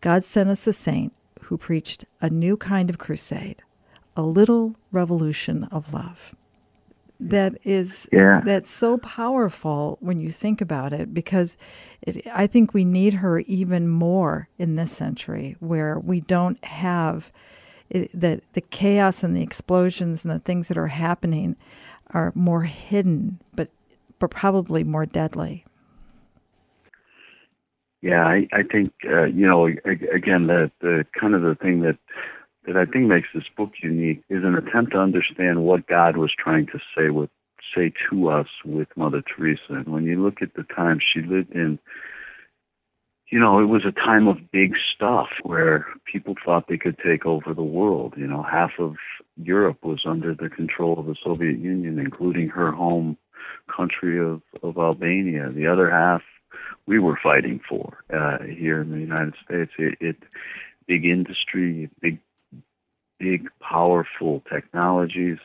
God 0.00 0.25
sent 0.25 0.50
us 0.50 0.67
a 0.67 0.73
saint 0.73 1.12
who 1.43 1.57
preached 1.57 2.05
a 2.21 2.29
new 2.29 2.57
kind 2.57 2.91
of 2.91 2.99
crusade, 2.99 3.62
a 4.17 4.23
little 4.23 4.76
revolution 4.91 5.64
of 5.64 5.93
love. 5.93 6.35
That 7.21 7.57
is 7.62 8.09
yeah. 8.12 8.41
that's 8.45 8.71
so 8.71 8.97
powerful 8.99 9.97
when 10.00 10.21
you 10.21 10.31
think 10.31 10.61
about 10.61 10.93
it 10.93 11.14
because 11.14 11.57
it, 12.02 12.26
I 12.26 12.49
think 12.49 12.75
we 12.75 12.85
need 12.85 13.14
her 13.14 13.38
even 13.41 13.88
more 13.88 14.49
in 14.59 14.75
this 14.75 14.91
century 14.91 15.57
where 15.61 16.00
we 16.00 16.21
don't 16.21 16.62
have 16.64 17.31
it, 17.93 18.11
the 18.13 18.41
the 18.55 18.61
chaos 18.61 19.23
and 19.23 19.37
the 19.37 19.43
explosions 19.43 20.25
and 20.25 20.35
the 20.35 20.39
things 20.39 20.69
that 20.69 20.79
are 20.79 20.89
happening 20.89 21.57
are 22.09 22.33
more 22.35 22.63
hidden, 22.63 23.41
but 23.55 23.69
but 24.19 24.31
probably 24.31 24.83
more 24.83 25.07
deadly. 25.07 25.65
Yeah, 28.01 28.25
I, 28.25 28.49
I 28.53 28.63
think 28.63 28.93
uh, 29.05 29.25
you 29.25 29.47
know 29.47 29.67
again 29.67 30.47
the 30.47 30.71
the 30.81 31.05
kind 31.19 31.35
of 31.35 31.43
the 31.43 31.55
thing 31.55 31.83
that 31.83 31.99
that 32.67 32.77
I 32.77 32.85
think 32.87 33.07
makes 33.07 33.29
this 33.35 33.45
book 33.57 33.71
unique 33.83 34.23
is 34.29 34.45
an 34.45 34.55
attempt 34.55 34.93
to 34.93 34.99
understand 34.99 35.65
what 35.65 35.87
God 35.87 36.17
was 36.17 36.33
trying 36.37 36.67
to 36.67 36.79
say 36.97 37.11
with 37.11 37.31
say 37.75 37.93
to 38.11 38.29
us 38.29 38.49
with 38.65 38.89
Mother 38.97 39.23
Teresa. 39.23 39.61
And 39.71 39.89
when 39.89 40.05
you 40.05 40.23
look 40.23 40.43
at 40.43 40.55
the 40.55 40.65
time 40.65 40.99
she 41.01 41.21
lived 41.21 41.53
in, 41.53 41.79
you 43.33 43.41
know, 43.41 43.59
it 43.61 43.65
was 43.65 43.87
a 43.87 43.93
time 43.93 44.29
of 44.29 44.37
big 44.53 44.75
stuff 44.95 45.29
where 45.43 45.87
people 46.05 46.35
thought 46.45 46.67
they 46.69 46.77
could 46.77 46.99
take 46.99 47.25
over 47.25 47.55
the 47.55 47.62
world. 47.62 48.12
You 48.15 48.27
know, 48.27 48.43
half 48.43 48.73
of 48.79 48.97
Europe 49.43 49.79
was 49.83 50.03
under 50.07 50.35
the 50.35 50.51
control 50.51 51.01
of 51.01 51.07
the 51.07 51.17
Soviet 51.25 51.59
Union, 51.59 51.99
including 51.99 52.51
her 52.51 52.71
home 52.73 53.17
country 53.75 54.21
of, 54.21 54.43
of 54.62 54.77
Albania. 54.77 55.51
The 55.51 55.67
other 55.67 55.91
half 55.91 56.21
we 56.85 56.99
were 56.99 57.19
fighting 57.23 57.59
for 57.67 58.05
uh, 58.15 58.45
here 58.45 58.83
in 58.83 58.91
the 58.91 58.99
United 58.99 59.33
States. 59.43 59.71
It, 59.79 59.97
it 59.99 60.17
big 60.87 61.07
industry, 61.07 61.89
big 62.03 62.19
big 63.19 63.49
powerful 63.61 64.43
technologies, 64.53 65.39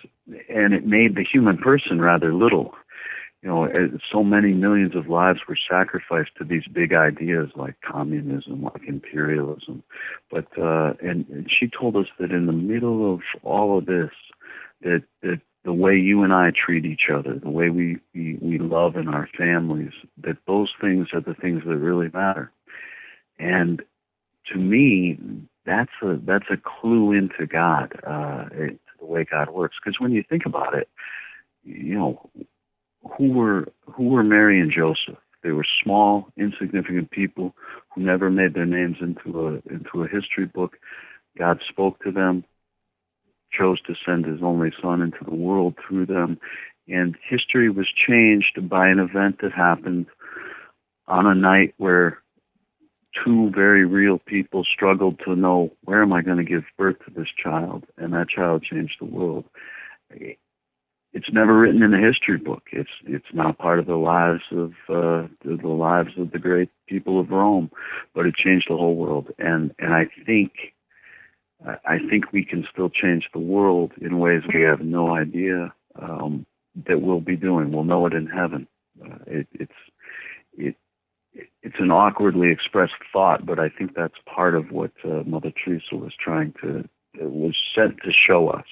and 0.49 0.73
it 0.73 0.85
made 0.85 1.15
the 1.15 1.23
human 1.23 1.57
person 1.57 2.01
rather 2.01 2.33
little 2.33 2.73
you 3.43 3.49
know, 3.49 3.67
so 4.11 4.23
many 4.23 4.53
millions 4.53 4.95
of 4.95 5.07
lives 5.07 5.39
were 5.47 5.57
sacrificed 5.69 6.31
to 6.37 6.43
these 6.43 6.63
big 6.71 6.93
ideas 6.93 7.49
like 7.55 7.75
communism, 7.81 8.63
like 8.63 8.81
imperialism. 8.87 9.83
But 10.31 10.47
uh, 10.57 10.93
and, 11.01 11.25
and 11.29 11.47
she 11.49 11.67
told 11.67 11.95
us 11.95 12.07
that 12.19 12.31
in 12.31 12.47
the 12.47 12.51
middle 12.51 13.13
of 13.13 13.21
all 13.43 13.77
of 13.77 13.85
this, 13.85 14.11
that 14.81 15.03
that 15.21 15.41
the 15.63 15.73
way 15.73 15.95
you 15.95 16.23
and 16.23 16.33
I 16.33 16.51
treat 16.51 16.85
each 16.85 17.09
other, 17.13 17.37
the 17.37 17.49
way 17.49 17.69
we, 17.69 17.97
we, 18.15 18.37
we 18.41 18.57
love 18.57 18.95
in 18.95 19.09
our 19.09 19.27
families, 19.37 19.91
that 20.23 20.37
those 20.47 20.71
things 20.79 21.09
are 21.13 21.19
the 21.19 21.33
things 21.33 21.63
that 21.67 21.75
really 21.75 22.09
matter. 22.13 22.51
And 23.37 23.81
to 24.51 24.57
me, 24.57 25.19
that's 25.65 25.91
a 26.01 26.17
that's 26.25 26.49
a 26.49 26.57
clue 26.57 27.11
into 27.11 27.45
God, 27.45 27.99
uh, 28.07 28.45
to 28.49 28.77
the 28.99 29.05
way 29.05 29.25
God 29.29 29.49
works. 29.49 29.75
Because 29.83 29.99
when 29.99 30.11
you 30.11 30.23
think 30.27 30.45
about 30.45 30.73
it, 30.73 30.89
you 31.65 31.95
know, 31.95 32.29
who 33.17 33.31
were 33.31 33.67
who 33.85 34.09
were 34.09 34.23
Mary 34.23 34.59
and 34.59 34.71
Joseph? 34.71 35.21
They 35.43 35.51
were 35.51 35.65
small, 35.83 36.27
insignificant 36.37 37.11
people 37.11 37.55
who 37.93 38.01
never 38.01 38.29
made 38.29 38.53
their 38.53 38.65
names 38.65 38.97
into 39.01 39.47
a 39.47 39.73
into 39.73 40.03
a 40.03 40.07
history 40.07 40.45
book. 40.45 40.77
God 41.37 41.59
spoke 41.67 42.03
to 42.03 42.11
them, 42.11 42.43
chose 43.51 43.81
to 43.83 43.93
send 44.05 44.25
his 44.25 44.41
only 44.41 44.71
son 44.81 45.01
into 45.01 45.23
the 45.23 45.35
world 45.35 45.75
through 45.87 46.07
them, 46.07 46.39
and 46.87 47.15
history 47.27 47.69
was 47.69 47.87
changed 48.07 48.67
by 48.67 48.87
an 48.87 48.99
event 48.99 49.37
that 49.41 49.51
happened 49.53 50.07
on 51.07 51.25
a 51.25 51.35
night 51.35 51.73
where 51.77 52.19
two 53.23 53.49
very 53.51 53.85
real 53.85 54.19
people 54.19 54.63
struggled 54.63 55.19
to 55.25 55.35
know 55.35 55.71
where 55.85 56.01
am 56.01 56.13
I 56.13 56.21
going 56.21 56.37
to 56.37 56.43
give 56.43 56.63
birth 56.77 56.97
to 57.05 57.11
this 57.11 57.29
child, 57.41 57.85
and 57.97 58.13
that 58.13 58.29
child 58.29 58.63
changed 58.63 58.95
the 58.99 59.05
world 59.05 59.45
it's 61.17 61.33
never 61.33 61.57
written 61.57 61.81
in 61.81 61.95
a 61.95 62.05
history 62.05 62.37
book. 62.37 62.63
It's 62.71 62.91
it's 63.05 63.33
not 63.33 63.57
part 63.57 63.79
of 63.79 63.87
the 63.87 63.95
lives 63.95 64.43
of 64.51 64.73
uh, 64.87 65.27
the, 65.43 65.67
lives 65.67 66.11
of 66.15 66.31
the 66.31 66.37
great 66.37 66.69
people 66.87 67.19
of 67.19 67.31
Rome, 67.31 67.71
but 68.13 68.27
it 68.27 68.35
changed 68.35 68.67
the 68.69 68.77
whole 68.77 68.95
world. 68.95 69.29
And 69.39 69.73
and 69.79 69.95
I 69.95 70.05
think 70.27 70.51
I 71.65 71.97
think 72.07 72.31
we 72.31 72.45
can 72.45 72.67
still 72.71 72.89
change 72.89 73.29
the 73.33 73.39
world 73.39 73.93
in 73.99 74.19
ways 74.19 74.43
we 74.53 74.61
have 74.61 74.81
no 74.81 75.15
idea 75.15 75.73
um, 75.99 76.45
that 76.87 77.01
we'll 77.01 77.19
be 77.19 77.35
doing. 77.35 77.71
We'll 77.71 77.83
know 77.83 78.05
it 78.05 78.13
in 78.13 78.27
heaven. 78.27 78.67
Uh, 79.03 79.17
it, 79.25 79.47
it's 79.53 79.79
it 80.55 80.75
it's 81.63 81.79
an 81.79 81.89
awkwardly 81.89 82.51
expressed 82.51 82.93
thought, 83.11 83.43
but 83.43 83.57
I 83.59 83.69
think 83.69 83.95
that's 83.95 84.19
part 84.31 84.53
of 84.53 84.69
what 84.69 84.91
uh, 85.03 85.23
Mother 85.25 85.51
Teresa 85.51 85.95
was 85.95 86.13
trying 86.23 86.53
to 86.61 86.87
was 87.19 87.55
sent 87.75 87.97
to 88.03 88.11
show 88.11 88.49
us. 88.49 88.67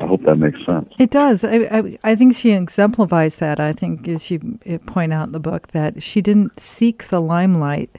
I 0.00 0.06
hope 0.06 0.22
that 0.24 0.36
makes 0.36 0.64
sense. 0.64 0.88
It 0.98 1.10
does. 1.10 1.44
I, 1.44 1.56
I, 1.70 1.98
I 2.02 2.14
think 2.14 2.34
she 2.34 2.52
exemplifies 2.52 3.38
that. 3.38 3.60
I 3.60 3.74
think, 3.74 4.08
as 4.08 4.30
you 4.30 4.58
point 4.86 5.12
out 5.12 5.26
in 5.26 5.32
the 5.32 5.40
book, 5.40 5.68
that 5.68 6.02
she 6.02 6.22
didn't 6.22 6.58
seek 6.58 7.08
the 7.08 7.20
limelight, 7.20 7.90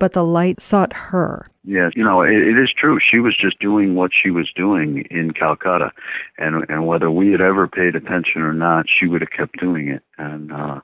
but 0.00 0.14
the 0.14 0.24
light 0.24 0.60
sought 0.60 0.92
her. 0.92 1.48
Yes, 1.62 1.92
you 1.94 2.02
know, 2.02 2.22
it, 2.22 2.32
it 2.32 2.58
is 2.58 2.72
true. 2.76 2.98
She 2.98 3.18
was 3.18 3.36
just 3.36 3.60
doing 3.60 3.94
what 3.94 4.10
she 4.20 4.30
was 4.30 4.50
doing 4.56 5.04
in 5.10 5.32
Calcutta, 5.32 5.92
and 6.38 6.64
and 6.68 6.86
whether 6.86 7.10
we 7.10 7.30
had 7.30 7.40
ever 7.40 7.68
paid 7.68 7.94
attention 7.94 8.42
or 8.42 8.52
not, 8.52 8.86
she 8.88 9.06
would 9.06 9.20
have 9.20 9.30
kept 9.30 9.60
doing 9.60 9.88
it. 9.88 10.02
And 10.16 10.52
uh, 10.52 10.80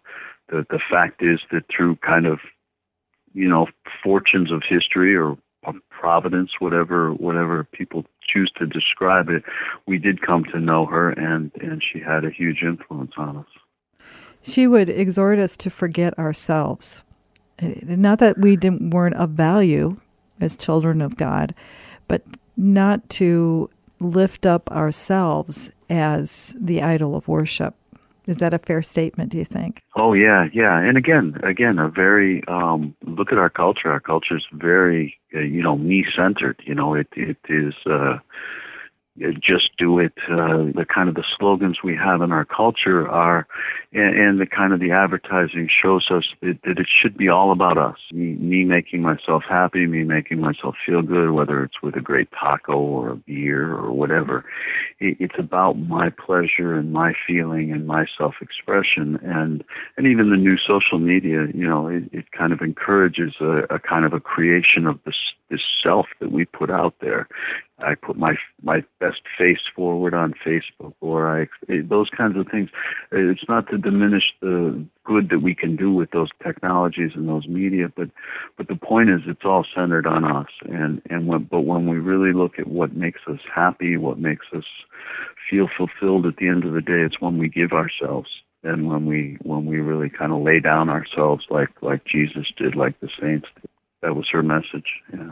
the 0.50 0.64
the 0.70 0.80
fact 0.90 1.22
is 1.22 1.40
that 1.50 1.64
through 1.74 1.96
kind 1.96 2.26
of, 2.26 2.38
you 3.32 3.48
know, 3.48 3.66
fortunes 4.04 4.52
of 4.52 4.62
history 4.68 5.16
or 5.16 5.36
providence, 5.90 6.50
whatever 6.58 7.12
whatever 7.12 7.64
people 7.64 8.04
choose 8.26 8.50
to 8.58 8.66
describe 8.66 9.28
it, 9.28 9.42
we 9.86 9.98
did 9.98 10.20
come 10.22 10.44
to 10.52 10.60
know 10.60 10.86
her, 10.86 11.10
and 11.10 11.50
and 11.60 11.82
she 11.82 12.00
had 12.00 12.24
a 12.24 12.30
huge 12.30 12.62
influence 12.62 13.12
on 13.16 13.38
us. 13.38 13.46
She 14.42 14.66
would 14.66 14.88
exhort 14.88 15.38
us 15.38 15.56
to 15.58 15.70
forget 15.70 16.18
ourselves, 16.18 17.02
not 17.62 18.18
that 18.18 18.38
we 18.38 18.56
didn't 18.56 18.90
weren't 18.90 19.16
of 19.16 19.30
value 19.30 19.96
as 20.40 20.56
children 20.56 21.00
of 21.00 21.16
God, 21.16 21.54
but 22.08 22.22
not 22.56 23.08
to 23.08 23.70
lift 24.00 24.44
up 24.44 24.70
ourselves 24.70 25.70
as 25.88 26.54
the 26.60 26.82
idol 26.82 27.16
of 27.16 27.28
worship. 27.28 27.74
Is 28.26 28.38
that 28.38 28.54
a 28.54 28.58
fair 28.58 28.82
statement? 28.82 29.30
Do 29.30 29.38
you 29.38 29.44
think? 29.44 29.82
Oh 29.96 30.12
yeah, 30.14 30.46
yeah. 30.52 30.78
And 30.78 30.96
again, 30.96 31.38
again, 31.42 31.78
a 31.78 31.88
very 31.88 32.42
um, 32.48 32.94
look 33.04 33.32
at 33.32 33.38
our 33.38 33.50
culture. 33.50 33.90
Our 33.90 34.00
culture 34.00 34.36
is 34.36 34.44
very, 34.52 35.18
uh, 35.34 35.40
you 35.40 35.62
know, 35.62 35.76
me 35.76 36.04
centered. 36.16 36.60
You 36.64 36.74
know, 36.74 36.94
it 36.94 37.08
it 37.12 37.36
is. 37.48 37.74
Uh, 37.84 38.18
just 39.34 39.70
do 39.78 39.98
it. 39.98 40.12
Uh, 40.28 40.74
the 40.74 40.86
kind 40.92 41.08
of 41.08 41.14
the 41.14 41.24
slogans 41.38 41.78
we 41.84 41.96
have 41.96 42.20
in 42.20 42.32
our 42.32 42.44
culture 42.44 43.08
are, 43.08 43.46
and, 43.92 44.18
and 44.18 44.40
the 44.40 44.46
kind 44.46 44.72
of 44.72 44.80
the 44.80 44.90
advertising 44.90 45.68
shows 45.82 46.08
us 46.10 46.24
that, 46.42 46.58
that, 46.64 46.78
it 46.78 46.88
should 47.00 47.16
be 47.16 47.28
all 47.28 47.52
about 47.52 47.78
us. 47.78 47.96
Me, 48.12 48.34
me 48.34 48.64
making 48.64 49.02
myself 49.02 49.44
happy, 49.48 49.86
me 49.86 50.02
making 50.02 50.40
myself 50.40 50.74
feel 50.84 51.00
good, 51.00 51.30
whether 51.30 51.62
it's 51.62 51.80
with 51.80 51.94
a 51.94 52.00
great 52.00 52.28
taco 52.32 52.76
or 52.76 53.10
a 53.10 53.16
beer 53.16 53.72
or 53.72 53.92
whatever. 53.92 54.44
It, 54.98 55.16
it's 55.20 55.38
about 55.38 55.78
my 55.78 56.10
pleasure 56.10 56.74
and 56.74 56.92
my 56.92 57.12
feeling 57.26 57.70
and 57.70 57.86
my 57.86 58.06
self-expression, 58.18 59.20
and 59.22 59.62
and 59.96 60.06
even 60.06 60.30
the 60.30 60.36
new 60.36 60.56
social 60.56 60.98
media. 60.98 61.46
You 61.54 61.68
know, 61.68 61.86
it, 61.86 62.04
it 62.12 62.32
kind 62.32 62.52
of 62.52 62.60
encourages 62.60 63.34
a, 63.40 63.62
a 63.70 63.78
kind 63.78 64.04
of 64.04 64.12
a 64.12 64.20
creation 64.20 64.86
of 64.86 64.98
this 65.04 65.14
this 65.54 65.62
self 65.82 66.06
that 66.20 66.32
we 66.32 66.44
put 66.44 66.70
out 66.70 66.94
there. 67.00 67.28
I 67.78 67.94
put 67.94 68.16
my 68.16 68.34
my 68.62 68.84
best 69.00 69.22
face 69.38 69.58
forward 69.74 70.14
on 70.14 70.34
Facebook, 70.46 70.94
or 71.00 71.42
I 71.42 71.46
those 71.88 72.08
kinds 72.16 72.36
of 72.36 72.46
things. 72.50 72.70
It's 73.12 73.48
not 73.48 73.68
to 73.70 73.78
diminish 73.78 74.24
the 74.40 74.84
good 75.04 75.28
that 75.30 75.40
we 75.42 75.54
can 75.54 75.76
do 75.76 75.92
with 75.92 76.10
those 76.12 76.30
technologies 76.42 77.12
and 77.14 77.28
those 77.28 77.46
media, 77.46 77.86
but 77.94 78.10
but 78.56 78.68
the 78.68 78.76
point 78.76 79.10
is, 79.10 79.20
it's 79.26 79.44
all 79.44 79.64
centered 79.74 80.06
on 80.06 80.24
us. 80.24 80.48
And 80.62 81.02
and 81.10 81.26
when, 81.26 81.44
but 81.50 81.62
when 81.62 81.88
we 81.88 81.98
really 81.98 82.32
look 82.32 82.58
at 82.58 82.68
what 82.68 82.96
makes 82.96 83.20
us 83.28 83.40
happy, 83.52 83.96
what 83.96 84.18
makes 84.18 84.46
us 84.56 84.64
feel 85.50 85.68
fulfilled 85.76 86.26
at 86.26 86.36
the 86.36 86.48
end 86.48 86.64
of 86.64 86.74
the 86.74 86.80
day, 86.80 87.02
it's 87.04 87.20
when 87.20 87.38
we 87.38 87.48
give 87.48 87.72
ourselves 87.72 88.28
and 88.62 88.88
when 88.88 89.04
we 89.04 89.36
when 89.42 89.66
we 89.66 89.78
really 89.78 90.08
kind 90.08 90.32
of 90.32 90.42
lay 90.42 90.60
down 90.60 90.88
ourselves 90.88 91.44
like 91.50 91.70
like 91.82 92.04
Jesus 92.04 92.46
did, 92.56 92.76
like 92.76 92.98
the 93.00 93.10
saints 93.20 93.48
did. 93.60 93.70
That 94.02 94.16
was 94.16 94.28
her 94.32 94.42
message. 94.42 95.00
Yeah. 95.12 95.30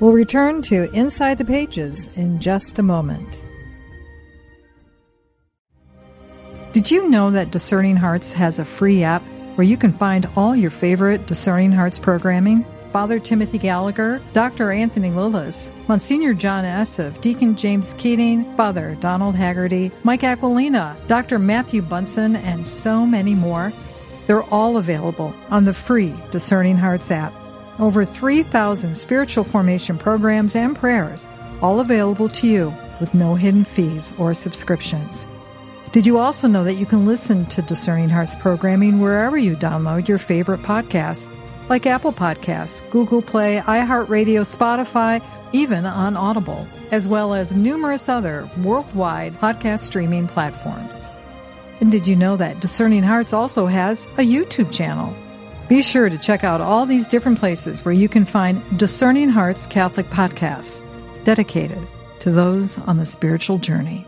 We'll 0.00 0.12
return 0.12 0.62
to 0.62 0.90
Inside 0.94 1.36
the 1.36 1.44
Pages 1.44 2.16
in 2.16 2.40
just 2.40 2.78
a 2.78 2.82
moment. 2.82 3.42
Did 6.72 6.90
you 6.90 7.08
know 7.10 7.30
that 7.30 7.50
Discerning 7.50 7.96
Hearts 7.96 8.32
has 8.32 8.58
a 8.58 8.64
free 8.64 9.02
app 9.02 9.22
where 9.56 9.66
you 9.66 9.76
can 9.76 9.92
find 9.92 10.26
all 10.36 10.56
your 10.56 10.70
favorite 10.70 11.26
Discerning 11.26 11.72
Hearts 11.72 11.98
programming? 11.98 12.64
Father 12.88 13.18
Timothy 13.18 13.58
Gallagher, 13.58 14.22
Dr. 14.32 14.70
Anthony 14.70 15.10
Lilles, 15.10 15.72
Monsignor 15.86 16.32
John 16.32 16.64
Esseff, 16.64 17.20
Deacon 17.20 17.54
James 17.54 17.92
Keating, 17.94 18.56
Father 18.56 18.96
Donald 19.00 19.34
Haggerty, 19.34 19.92
Mike 20.02 20.22
Aquilina, 20.22 20.96
Dr. 21.08 21.38
Matthew 21.38 21.82
Bunson, 21.82 22.36
and 22.36 22.66
so 22.66 23.04
many 23.04 23.34
more. 23.34 23.70
They're 24.26 24.44
all 24.44 24.78
available 24.78 25.34
on 25.50 25.64
the 25.64 25.74
free 25.74 26.14
Discerning 26.30 26.78
Hearts 26.78 27.10
app. 27.10 27.34
Over 27.80 28.04
3,000 28.04 28.94
spiritual 28.94 29.42
formation 29.42 29.96
programs 29.96 30.54
and 30.54 30.76
prayers, 30.76 31.26
all 31.62 31.80
available 31.80 32.28
to 32.28 32.46
you 32.46 32.74
with 33.00 33.14
no 33.14 33.36
hidden 33.36 33.64
fees 33.64 34.12
or 34.18 34.34
subscriptions. 34.34 35.26
Did 35.90 36.06
you 36.06 36.18
also 36.18 36.46
know 36.46 36.62
that 36.62 36.74
you 36.74 36.84
can 36.84 37.06
listen 37.06 37.46
to 37.46 37.62
Discerning 37.62 38.10
Hearts 38.10 38.34
programming 38.34 39.00
wherever 39.00 39.38
you 39.38 39.56
download 39.56 40.08
your 40.08 40.18
favorite 40.18 40.60
podcasts, 40.60 41.26
like 41.70 41.86
Apple 41.86 42.12
Podcasts, 42.12 42.88
Google 42.90 43.22
Play, 43.22 43.62
iHeartRadio, 43.64 44.44
Spotify, 44.44 45.24
even 45.52 45.86
on 45.86 46.18
Audible, 46.18 46.68
as 46.90 47.08
well 47.08 47.32
as 47.32 47.54
numerous 47.54 48.10
other 48.10 48.48
worldwide 48.58 49.32
podcast 49.36 49.80
streaming 49.80 50.26
platforms. 50.26 51.08
And 51.80 51.90
did 51.90 52.06
you 52.06 52.14
know 52.14 52.36
that 52.36 52.60
Discerning 52.60 53.04
Hearts 53.04 53.32
also 53.32 53.64
has 53.64 54.04
a 54.18 54.28
YouTube 54.28 54.70
channel? 54.70 55.16
Be 55.70 55.82
sure 55.82 56.08
to 56.08 56.18
check 56.18 56.42
out 56.42 56.60
all 56.60 56.84
these 56.84 57.06
different 57.06 57.38
places 57.38 57.84
where 57.84 57.94
you 57.94 58.08
can 58.08 58.24
find 58.24 58.60
Discerning 58.76 59.28
Hearts 59.28 59.68
Catholic 59.68 60.10
podcasts 60.10 60.82
dedicated 61.22 61.78
to 62.18 62.32
those 62.32 62.76
on 62.80 62.96
the 62.96 63.06
spiritual 63.06 63.56
journey. 63.56 64.04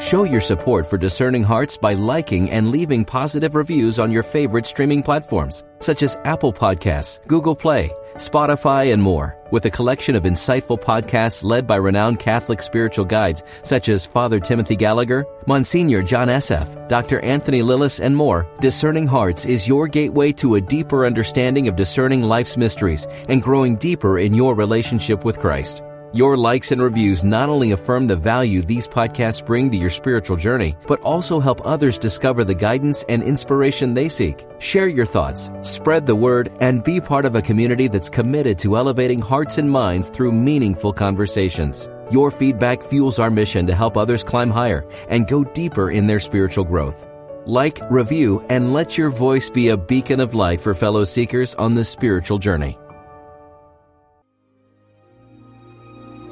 Show 0.00 0.24
your 0.24 0.40
support 0.40 0.88
for 0.88 0.96
Discerning 0.96 1.42
Hearts 1.42 1.76
by 1.76 1.92
liking 1.92 2.50
and 2.50 2.70
leaving 2.70 3.04
positive 3.04 3.54
reviews 3.54 3.98
on 3.98 4.10
your 4.10 4.22
favorite 4.22 4.64
streaming 4.64 5.02
platforms, 5.02 5.62
such 5.80 6.02
as 6.02 6.16
Apple 6.24 6.54
Podcasts, 6.54 7.18
Google 7.26 7.54
Play, 7.54 7.90
Spotify, 8.14 8.94
and 8.94 9.02
more. 9.02 9.36
With 9.50 9.66
a 9.66 9.70
collection 9.70 10.16
of 10.16 10.22
insightful 10.22 10.80
podcasts 10.80 11.44
led 11.44 11.66
by 11.66 11.76
renowned 11.76 12.18
Catholic 12.18 12.62
spiritual 12.62 13.04
guides 13.04 13.44
such 13.62 13.90
as 13.90 14.06
Father 14.06 14.40
Timothy 14.40 14.74
Gallagher, 14.74 15.26
Monsignor 15.46 16.02
John 16.02 16.28
Esseff, 16.28 16.88
Dr. 16.88 17.20
Anthony 17.20 17.60
Lilles, 17.60 18.00
and 18.00 18.16
more, 18.16 18.48
Discerning 18.58 19.06
Hearts 19.06 19.44
is 19.44 19.68
your 19.68 19.86
gateway 19.86 20.32
to 20.32 20.54
a 20.54 20.62
deeper 20.62 21.04
understanding 21.04 21.68
of 21.68 21.76
discerning 21.76 22.22
life's 22.22 22.56
mysteries 22.56 23.06
and 23.28 23.42
growing 23.42 23.76
deeper 23.76 24.18
in 24.18 24.32
your 24.32 24.54
relationship 24.54 25.26
with 25.26 25.38
Christ. 25.38 25.82
Your 26.12 26.36
likes 26.36 26.72
and 26.72 26.82
reviews 26.82 27.22
not 27.22 27.48
only 27.48 27.70
affirm 27.70 28.08
the 28.08 28.16
value 28.16 28.62
these 28.62 28.88
podcasts 28.88 29.46
bring 29.46 29.70
to 29.70 29.76
your 29.76 29.90
spiritual 29.90 30.36
journey, 30.36 30.74
but 30.88 31.00
also 31.02 31.38
help 31.38 31.64
others 31.64 32.00
discover 32.00 32.42
the 32.42 32.54
guidance 32.54 33.04
and 33.08 33.22
inspiration 33.22 33.94
they 33.94 34.08
seek. 34.08 34.44
Share 34.58 34.88
your 34.88 35.06
thoughts, 35.06 35.52
spread 35.62 36.06
the 36.06 36.16
word, 36.16 36.50
and 36.58 36.82
be 36.82 37.00
part 37.00 37.26
of 37.26 37.36
a 37.36 37.42
community 37.42 37.86
that's 37.86 38.10
committed 38.10 38.58
to 38.58 38.76
elevating 38.76 39.20
hearts 39.20 39.58
and 39.58 39.70
minds 39.70 40.08
through 40.08 40.32
meaningful 40.32 40.92
conversations. 40.92 41.88
Your 42.10 42.32
feedback 42.32 42.82
fuels 42.82 43.20
our 43.20 43.30
mission 43.30 43.68
to 43.68 43.74
help 43.76 43.96
others 43.96 44.24
climb 44.24 44.50
higher 44.50 44.84
and 45.08 45.28
go 45.28 45.44
deeper 45.44 45.92
in 45.92 46.08
their 46.08 46.18
spiritual 46.18 46.64
growth. 46.64 47.06
Like, 47.46 47.78
review, 47.88 48.44
and 48.48 48.72
let 48.72 48.98
your 48.98 49.10
voice 49.10 49.48
be 49.48 49.68
a 49.68 49.76
beacon 49.76 50.18
of 50.18 50.34
light 50.34 50.60
for 50.60 50.74
fellow 50.74 51.04
seekers 51.04 51.54
on 51.54 51.74
this 51.74 51.88
spiritual 51.88 52.38
journey. 52.38 52.79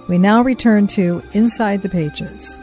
We 0.08 0.16
now 0.16 0.40
return 0.40 0.86
to 0.88 1.22
Inside 1.34 1.82
the 1.82 1.90
Pages. 1.90 2.58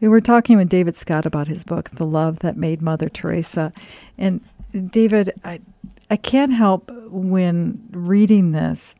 We 0.00 0.06
were 0.06 0.20
talking 0.20 0.56
with 0.56 0.68
David 0.68 0.96
Scott 0.96 1.26
about 1.26 1.48
his 1.48 1.64
book, 1.64 1.90
The 1.90 2.06
Love 2.06 2.38
That 2.38 2.56
Made 2.56 2.80
Mother 2.80 3.08
Teresa. 3.08 3.72
And 4.16 4.40
David, 4.70 5.32
I, 5.42 5.60
I 6.08 6.14
can't 6.14 6.52
help 6.52 6.88
when 7.10 7.82
reading 7.90 8.52
this 8.52 8.94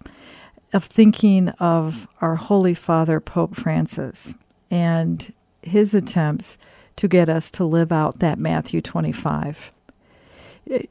of 0.75 0.85
thinking 0.85 1.51
of 1.61 2.09
our 2.21 2.35
Holy 2.35 2.75
Father, 2.75 3.21
Pope 3.21 3.55
Francis, 3.55 4.35
and 4.73 5.33
his 5.63 5.95
attempts 5.95 6.59
to 6.97 7.07
get 7.07 7.29
us 7.29 7.49
to 7.53 7.65
live 7.65 7.93
out 7.93 8.19
that 8.19 8.41
Matthew 8.41 8.81
25. 8.81 9.71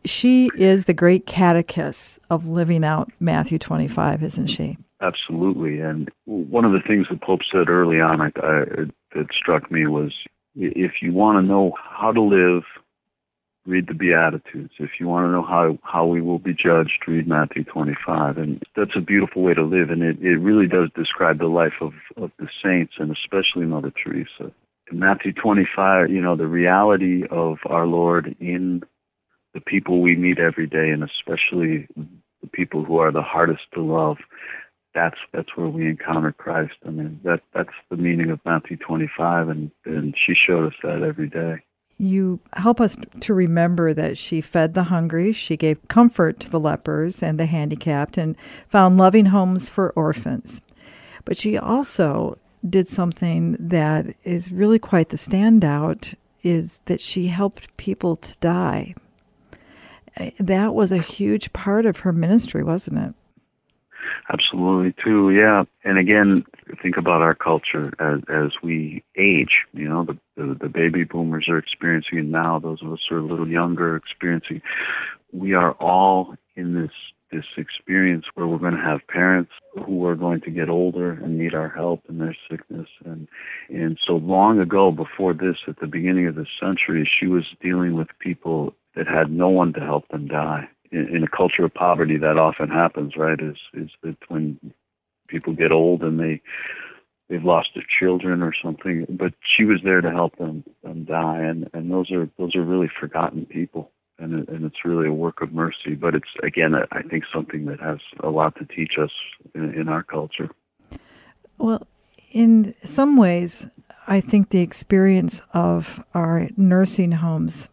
She 0.05 0.49
is 0.55 0.85
the 0.85 0.93
great 0.93 1.25
catechist 1.25 2.21
of 2.29 2.47
living 2.47 2.85
out 2.85 3.11
Matthew 3.19 3.59
25, 3.59 4.23
isn't 4.23 4.47
she? 4.47 4.77
Absolutely. 5.01 5.79
And 5.79 6.09
one 6.25 6.65
of 6.65 6.71
the 6.71 6.81
things 6.85 7.07
the 7.09 7.17
Pope 7.17 7.41
said 7.51 7.69
early 7.69 7.99
on 8.01 8.21
I, 8.21 8.27
I, 8.27 8.63
that 9.15 9.27
struck 9.31 9.71
me 9.71 9.85
was 9.85 10.11
if 10.55 10.93
you 11.01 11.13
want 11.13 11.37
to 11.37 11.47
know 11.47 11.73
how 11.77 12.11
to 12.11 12.21
live, 12.21 12.63
read 13.67 13.87
the 13.87 13.93
Beatitudes. 13.93 14.73
If 14.79 14.91
you 14.99 15.07
want 15.07 15.27
to 15.27 15.31
know 15.31 15.43
how, 15.43 15.77
how 15.83 16.05
we 16.05 16.21
will 16.21 16.39
be 16.39 16.53
judged, 16.53 17.03
read 17.07 17.27
Matthew 17.27 17.63
25. 17.63 18.37
And 18.37 18.63
that's 18.75 18.95
a 18.95 19.01
beautiful 19.01 19.43
way 19.43 19.53
to 19.53 19.63
live. 19.63 19.91
And 19.91 20.01
it, 20.01 20.17
it 20.21 20.37
really 20.37 20.67
does 20.67 20.89
describe 20.95 21.37
the 21.37 21.47
life 21.47 21.73
of, 21.81 21.93
of 22.15 22.31
the 22.39 22.47
saints 22.63 22.93
and 22.97 23.11
especially 23.11 23.65
Mother 23.65 23.91
Teresa. 24.03 24.51
In 24.91 24.99
Matthew 24.99 25.33
25, 25.33 26.09
you 26.09 26.21
know, 26.21 26.35
the 26.35 26.47
reality 26.47 27.23
of 27.29 27.57
our 27.65 27.85
Lord 27.85 28.35
in 28.39 28.81
the 29.53 29.61
people 29.61 30.01
we 30.01 30.15
meet 30.15 30.39
every 30.39 30.65
day 30.65 30.89
and 30.89 31.03
especially 31.03 31.87
the 31.95 32.47
people 32.51 32.83
who 32.83 32.97
are 32.97 33.11
the 33.11 33.21
hardest 33.21 33.63
to 33.73 33.81
love 33.81 34.17
that's 34.93 35.17
that's 35.33 35.55
where 35.55 35.67
we 35.67 35.87
encounter 35.87 36.31
Christ. 36.31 36.73
I 36.85 36.89
mean, 36.89 37.19
that 37.23 37.41
that's 37.53 37.73
the 37.89 37.97
meaning 37.97 38.29
of 38.29 38.39
Matthew 38.45 38.77
25, 38.77 39.49
and 39.49 39.71
and 39.85 40.15
she 40.25 40.33
showed 40.33 40.67
us 40.67 40.73
that 40.83 41.03
every 41.03 41.29
day. 41.29 41.63
You 41.99 42.39
help 42.53 42.79
us 42.79 42.95
to 43.21 43.33
remember 43.33 43.93
that 43.93 44.17
she 44.17 44.39
fed 44.39 44.73
the 44.73 44.83
hungry, 44.83 45.31
she 45.31 45.57
gave 45.57 45.87
comfort 45.87 46.39
to 46.41 46.49
the 46.49 46.59
lepers 46.59 47.23
and 47.23 47.39
the 47.39 47.47
handicapped, 47.47 48.17
and 48.17 48.35
found 48.67 48.97
loving 48.97 49.27
homes 49.27 49.69
for 49.69 49.91
orphans. 49.91 50.61
But 51.25 51.37
she 51.37 51.57
also 51.57 52.37
did 52.67 52.87
something 52.87 53.55
that 53.59 54.15
is 54.23 54.51
really 54.51 54.79
quite 54.79 55.09
the 55.09 55.17
standout 55.17 56.13
is 56.43 56.79
that 56.85 57.01
she 57.01 57.27
helped 57.27 57.75
people 57.77 58.15
to 58.15 58.37
die. 58.37 58.95
Eh, 60.17 60.31
that 60.39 60.73
was 60.73 60.91
a 60.91 60.97
huge 60.97 61.51
part 61.53 61.85
of 61.85 61.99
her 61.99 62.13
ministry, 62.13 62.63
wasn't 62.63 62.97
it? 62.97 63.13
Absolutely, 64.31 64.93
too. 65.03 65.31
Yeah, 65.31 65.63
and 65.83 65.97
again, 65.97 66.45
think 66.81 66.97
about 66.97 67.21
our 67.21 67.35
culture 67.35 67.93
as 67.99 68.21
as 68.29 68.51
we 68.61 69.03
age. 69.17 69.65
You 69.73 69.89
know, 69.89 70.03
the, 70.05 70.17
the 70.35 70.53
the 70.55 70.69
baby 70.69 71.03
boomers 71.03 71.47
are 71.49 71.57
experiencing 71.57 72.19
it 72.19 72.25
now. 72.25 72.59
Those 72.59 72.81
of 72.81 72.91
us 72.91 72.99
who 73.09 73.15
are 73.15 73.19
a 73.19 73.25
little 73.25 73.47
younger 73.47 73.95
experiencing. 73.95 74.61
We 75.33 75.53
are 75.53 75.73
all 75.73 76.35
in 76.55 76.73
this 76.73 76.91
this 77.31 77.45
experience 77.57 78.25
where 78.35 78.47
we're 78.47 78.57
going 78.57 78.75
to 78.75 78.81
have 78.81 79.05
parents 79.07 79.51
who 79.85 80.05
are 80.05 80.15
going 80.15 80.41
to 80.41 80.51
get 80.51 80.69
older 80.69 81.11
and 81.11 81.37
need 81.37 81.53
our 81.53 81.69
help 81.69 82.01
in 82.07 82.19
their 82.19 82.35
sickness 82.49 82.87
and 83.05 83.27
and 83.69 83.99
so 84.05 84.13
long 84.13 84.59
ago 84.59 84.91
before 84.91 85.33
this 85.33 85.57
at 85.67 85.79
the 85.79 85.87
beginning 85.87 86.27
of 86.27 86.35
this 86.35 86.47
century 86.59 87.09
she 87.19 87.27
was 87.27 87.43
dealing 87.61 87.95
with 87.95 88.07
people 88.19 88.73
that 88.95 89.07
had 89.07 89.29
no 89.29 89.49
one 89.49 89.73
to 89.73 89.79
help 89.81 90.07
them 90.07 90.27
die 90.27 90.67
in, 90.91 91.15
in 91.15 91.23
a 91.23 91.27
culture 91.27 91.65
of 91.65 91.73
poverty 91.73 92.17
that 92.17 92.37
often 92.37 92.69
happens, 92.69 93.13
right? 93.17 93.39
Is 93.39 93.57
is 93.73 93.89
that 94.03 94.17
when 94.27 94.59
people 95.27 95.53
get 95.53 95.71
old 95.71 96.01
and 96.01 96.19
they 96.19 96.41
they've 97.29 97.43
lost 97.43 97.69
their 97.75 97.85
children 97.99 98.41
or 98.41 98.53
something, 98.63 99.05
but 99.09 99.33
she 99.41 99.65
was 99.65 99.79
there 99.83 100.01
to 100.01 100.11
help 100.11 100.37
them, 100.37 100.63
them 100.83 101.03
die, 101.05 101.41
and 101.41 101.69
and 101.73 101.91
those 101.91 102.11
are 102.11 102.29
those 102.37 102.55
are 102.55 102.63
really 102.63 102.89
forgotten 102.99 103.45
people, 103.45 103.91
and 104.19 104.39
it, 104.39 104.49
and 104.49 104.65
it's 104.65 104.85
really 104.85 105.07
a 105.07 105.13
work 105.13 105.41
of 105.41 105.53
mercy. 105.53 105.95
But 105.95 106.15
it's 106.15 106.29
again, 106.43 106.73
I 106.91 107.01
think 107.03 107.25
something 107.33 107.65
that 107.65 107.79
has 107.79 107.99
a 108.21 108.29
lot 108.29 108.55
to 108.57 108.65
teach 108.65 108.93
us 109.01 109.11
in, 109.55 109.73
in 109.73 109.89
our 109.89 110.03
culture. 110.03 110.49
Well, 111.57 111.87
in 112.31 112.73
some 112.83 113.17
ways, 113.17 113.67
I 114.07 114.21
think 114.21 114.49
the 114.49 114.61
experience 114.61 115.41
of 115.53 116.03
our 116.13 116.49
nursing 116.55 117.13
homes 117.13 117.69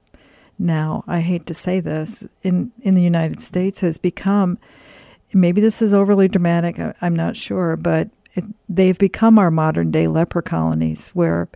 now, 0.58 1.04
I 1.06 1.20
hate 1.20 1.46
to 1.46 1.54
say 1.54 1.80
this, 1.80 2.26
in, 2.42 2.70
in 2.82 2.94
the 2.94 3.02
United 3.02 3.40
States 3.40 3.80
has 3.80 3.98
become 3.98 4.58
maybe 5.32 5.60
this 5.60 5.82
is 5.82 5.92
overly 5.92 6.28
dramatic, 6.28 6.78
I'm 7.00 7.16
not 7.16 7.36
sure, 7.36 7.76
but 7.76 8.08
it, 8.34 8.44
they've 8.68 8.98
become 8.98 9.38
our 9.38 9.50
modern 9.50 9.90
day 9.90 10.06
leper 10.06 10.42
colonies 10.42 11.08
where 11.08 11.48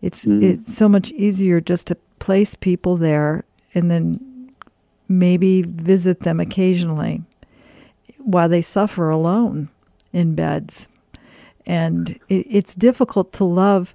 it's 0.00 0.24
mm. 0.24 0.42
it's 0.42 0.74
so 0.74 0.88
much 0.88 1.10
easier 1.12 1.60
just 1.60 1.86
to 1.88 1.96
place 2.18 2.54
people 2.54 2.96
there 2.96 3.44
and 3.74 3.90
then 3.90 4.52
maybe 5.08 5.62
visit 5.62 6.20
them 6.20 6.40
occasionally 6.40 7.22
while 8.18 8.48
they 8.48 8.62
suffer 8.62 9.10
alone 9.10 9.68
in 10.12 10.34
beds. 10.34 10.88
And 11.66 12.18
it, 12.28 12.46
it's 12.48 12.74
difficult 12.74 13.32
to 13.34 13.44
love 13.44 13.94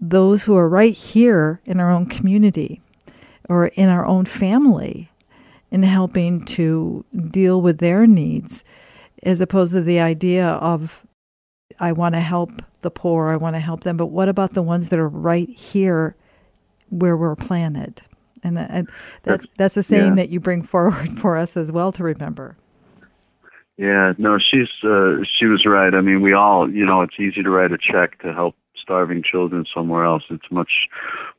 those 0.00 0.44
who 0.44 0.56
are 0.56 0.68
right 0.68 0.94
here 0.94 1.60
in 1.64 1.80
our 1.80 1.90
own 1.90 2.06
community 2.06 2.80
or 3.48 3.66
in 3.68 3.88
our 3.88 4.04
own 4.04 4.24
family 4.24 5.10
in 5.70 5.82
helping 5.82 6.44
to 6.44 7.04
deal 7.30 7.60
with 7.60 7.78
their 7.78 8.06
needs 8.06 8.64
as 9.22 9.40
opposed 9.40 9.72
to 9.72 9.80
the 9.80 10.00
idea 10.00 10.46
of 10.46 11.04
I 11.80 11.92
want 11.92 12.14
to 12.14 12.20
help 12.20 12.50
the 12.82 12.90
poor, 12.90 13.28
I 13.28 13.36
want 13.36 13.56
to 13.56 13.60
help 13.60 13.82
them, 13.82 13.96
but 13.96 14.06
what 14.06 14.28
about 14.28 14.54
the 14.54 14.62
ones 14.62 14.88
that 14.88 14.98
are 14.98 15.08
right 15.08 15.48
here 15.48 16.16
where 16.90 17.16
we're 17.16 17.36
planted? 17.36 18.02
And 18.42 18.56
that, 18.56 18.86
that's 19.24 19.52
that's 19.54 19.76
a 19.76 19.82
saying 19.82 20.16
yeah. 20.16 20.22
that 20.22 20.28
you 20.30 20.40
bring 20.40 20.62
forward 20.74 21.18
for 21.18 21.36
us 21.36 21.56
as 21.56 21.72
well 21.72 21.92
to 21.92 22.04
remember. 22.04 22.56
Yeah, 23.76 24.12
no, 24.18 24.38
she's 24.38 24.68
uh, 24.82 25.18
she 25.38 25.46
was 25.46 25.64
right. 25.64 25.94
I 25.94 26.00
mean, 26.00 26.20
we 26.20 26.32
all, 26.32 26.70
you 26.70 26.84
know, 26.84 27.02
it's 27.02 27.18
easy 27.18 27.42
to 27.42 27.50
write 27.50 27.72
a 27.72 27.78
check 27.78 28.20
to 28.22 28.32
help 28.32 28.56
starving 28.88 29.22
children 29.22 29.66
somewhere 29.74 30.04
else. 30.04 30.22
It's 30.30 30.50
much 30.50 30.88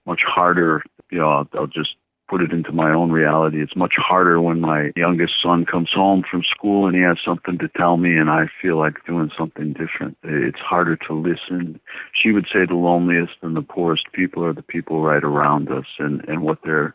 much 0.06 0.22
harder. 0.24 0.84
You 1.10 1.18
know, 1.18 1.48
I'll 1.54 1.66
just 1.66 1.96
put 2.30 2.42
it 2.42 2.52
into 2.52 2.72
my 2.72 2.92
own 2.92 3.12
reality. 3.12 3.62
It's 3.62 3.76
much 3.76 3.94
harder 3.98 4.40
when 4.40 4.62
my 4.62 4.92
youngest 4.96 5.34
son 5.42 5.66
comes 5.66 5.90
home 5.94 6.24
from 6.30 6.44
school 6.44 6.86
and 6.86 6.96
he 6.96 7.02
has 7.02 7.18
something 7.26 7.58
to 7.58 7.68
tell 7.76 7.98
me 7.98 8.18
and 8.18 8.30
I 8.30 8.46
feel 8.62 8.78
like 8.78 9.06
doing 9.06 9.32
something 9.38 9.74
different. 9.74 10.18
It's 10.24 10.60
harder 10.60 10.96
to 11.08 11.14
listen. 11.14 11.80
She 12.14 12.32
would 12.32 12.46
say 12.46 12.66
the 12.68 12.76
loneliest 12.76 13.34
and 13.42 13.56
the 13.56 13.62
poorest 13.62 14.06
people 14.14 14.44
are 14.44 14.54
the 14.54 14.62
people 14.62 15.02
right 15.02 15.24
around 15.24 15.72
us 15.72 15.86
and, 15.98 16.24
and 16.28 16.44
what 16.44 16.60
they're 16.64 16.94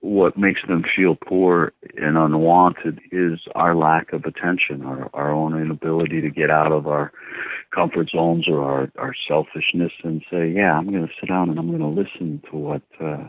what 0.00 0.38
makes 0.38 0.60
them 0.68 0.84
feel 0.94 1.16
poor 1.16 1.72
and 1.96 2.16
unwanted 2.16 3.00
is 3.10 3.40
our 3.54 3.74
lack 3.74 4.12
of 4.12 4.24
attention, 4.24 4.84
our, 4.84 5.10
our 5.14 5.32
own 5.32 5.60
inability 5.60 6.20
to 6.20 6.30
get 6.30 6.50
out 6.50 6.70
of 6.70 6.86
our 6.86 7.10
comfort 7.74 8.10
zones 8.14 8.46
or 8.48 8.62
our, 8.62 8.92
our 8.98 9.14
selfishness 9.26 9.92
and 10.04 10.22
say, 10.30 10.48
yeah, 10.48 10.74
I'm 10.74 10.90
going 10.90 11.06
to 11.06 11.12
sit 11.18 11.28
down 11.28 11.50
and 11.50 11.58
I'm 11.58 11.68
going 11.68 11.80
to 11.80 12.00
listen 12.00 12.40
to 12.50 12.56
what 12.56 12.82
uh, 13.00 13.26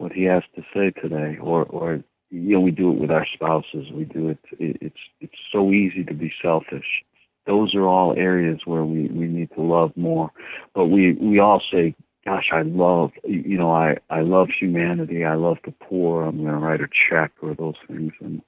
what 0.00 0.12
he 0.12 0.24
has 0.24 0.42
to 0.56 0.62
say 0.74 0.90
today, 0.90 1.36
or 1.40 1.64
or 1.66 2.02
you 2.30 2.54
know 2.54 2.60
we 2.60 2.70
do 2.70 2.90
it 2.90 2.98
with 2.98 3.10
our 3.10 3.26
spouses. 3.34 3.86
We 3.92 4.04
do 4.04 4.30
it. 4.30 4.38
It's 4.58 5.04
it's 5.20 5.40
so 5.52 5.70
easy 5.70 6.04
to 6.04 6.14
be 6.14 6.32
selfish. 6.42 7.04
Those 7.46 7.74
are 7.74 7.86
all 7.86 8.14
areas 8.16 8.60
where 8.64 8.84
we 8.84 9.08
we 9.08 9.26
need 9.26 9.50
to 9.56 9.62
love 9.62 9.92
more. 9.96 10.30
But 10.74 10.86
we 10.86 11.12
we 11.12 11.38
all 11.38 11.62
say, 11.70 11.94
"Gosh, 12.24 12.48
I 12.50 12.62
love 12.62 13.10
you 13.24 13.58
know 13.58 13.72
I 13.72 13.98
I 14.08 14.22
love 14.22 14.48
humanity. 14.58 15.24
I 15.24 15.34
love 15.34 15.58
the 15.66 15.72
poor. 15.72 16.24
I'm 16.24 16.38
going 16.38 16.48
to 16.48 16.56
write 16.56 16.80
a 16.80 16.88
check 17.10 17.32
or 17.42 17.54
those 17.54 17.80
things." 17.86 18.12
And 18.20 18.40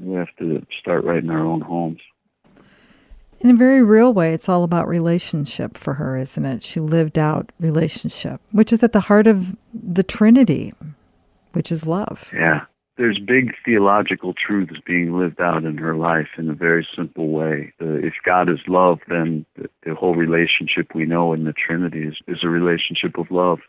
we 0.00 0.14
have 0.14 0.34
to 0.38 0.64
start 0.80 1.04
right 1.04 1.22
in 1.22 1.30
our 1.30 1.44
own 1.44 1.60
homes 1.60 2.00
in 3.42 3.50
a 3.50 3.56
very 3.56 3.82
real 3.82 4.12
way, 4.12 4.32
it's 4.32 4.48
all 4.48 4.64
about 4.64 4.86
relationship 4.88 5.76
for 5.76 5.94
her, 5.94 6.16
isn't 6.16 6.44
it? 6.44 6.62
She 6.62 6.80
lived 6.80 7.18
out 7.18 7.50
relationship, 7.58 8.40
which 8.52 8.72
is 8.72 8.82
at 8.82 8.92
the 8.92 9.00
heart 9.00 9.26
of 9.26 9.56
the 9.74 10.02
Trinity, 10.02 10.72
which 11.52 11.72
is 11.72 11.86
love. 11.86 12.30
Yeah. 12.32 12.60
There's 12.98 13.18
big 13.18 13.54
theological 13.64 14.34
truths 14.34 14.74
being 14.86 15.18
lived 15.18 15.40
out 15.40 15.64
in 15.64 15.78
her 15.78 15.96
life 15.96 16.28
in 16.36 16.50
a 16.50 16.54
very 16.54 16.86
simple 16.94 17.30
way. 17.30 17.72
Uh, 17.80 17.94
if 17.94 18.12
God 18.24 18.50
is 18.50 18.60
love, 18.68 18.98
then 19.08 19.46
the, 19.56 19.68
the 19.84 19.94
whole 19.94 20.14
relationship 20.14 20.94
we 20.94 21.06
know 21.06 21.32
in 21.32 21.44
the 21.44 21.54
Trinity 21.54 22.02
is, 22.02 22.16
is 22.28 22.44
a 22.44 22.48
relationship 22.48 23.18
of 23.18 23.30
love. 23.30 23.60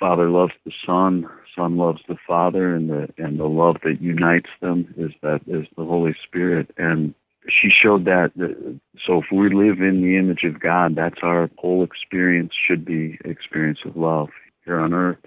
Father 0.00 0.30
loves 0.30 0.54
the 0.64 0.72
Son, 0.84 1.28
Son 1.56 1.76
loves 1.76 2.00
the 2.08 2.16
Father, 2.26 2.74
and 2.74 2.88
the 2.88 3.08
and 3.18 3.38
the 3.38 3.44
love 3.44 3.76
that 3.84 4.00
unites 4.00 4.48
them 4.60 4.92
is 4.96 5.12
that 5.22 5.42
is 5.46 5.66
the 5.76 5.84
Holy 5.84 6.16
Spirit. 6.26 6.70
And 6.76 7.14
she 7.48 7.68
showed 7.70 8.04
that, 8.04 8.32
so 9.06 9.18
if 9.18 9.24
we 9.32 9.52
live 9.52 9.80
in 9.80 10.00
the 10.02 10.16
image 10.16 10.44
of 10.44 10.60
God, 10.60 10.94
that's 10.94 11.18
our 11.22 11.50
whole 11.58 11.82
experience 11.82 12.52
should 12.66 12.84
be 12.84 13.18
experience 13.24 13.80
of 13.84 13.96
love 13.96 14.28
here 14.64 14.78
on 14.78 14.94
earth. 14.94 15.18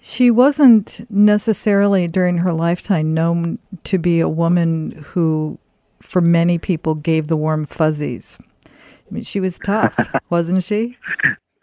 She 0.00 0.30
wasn't 0.30 1.04
necessarily 1.10 2.06
during 2.06 2.38
her 2.38 2.52
lifetime 2.52 3.12
known 3.12 3.58
to 3.84 3.98
be 3.98 4.20
a 4.20 4.28
woman 4.28 5.04
who, 5.08 5.58
for 6.00 6.20
many 6.20 6.58
people, 6.58 6.94
gave 6.94 7.26
the 7.26 7.36
warm 7.36 7.66
fuzzies. 7.66 8.38
I 8.66 9.14
mean, 9.14 9.24
she 9.24 9.40
was 9.40 9.58
tough, 9.58 9.98
wasn't 10.30 10.62
she? 10.62 10.96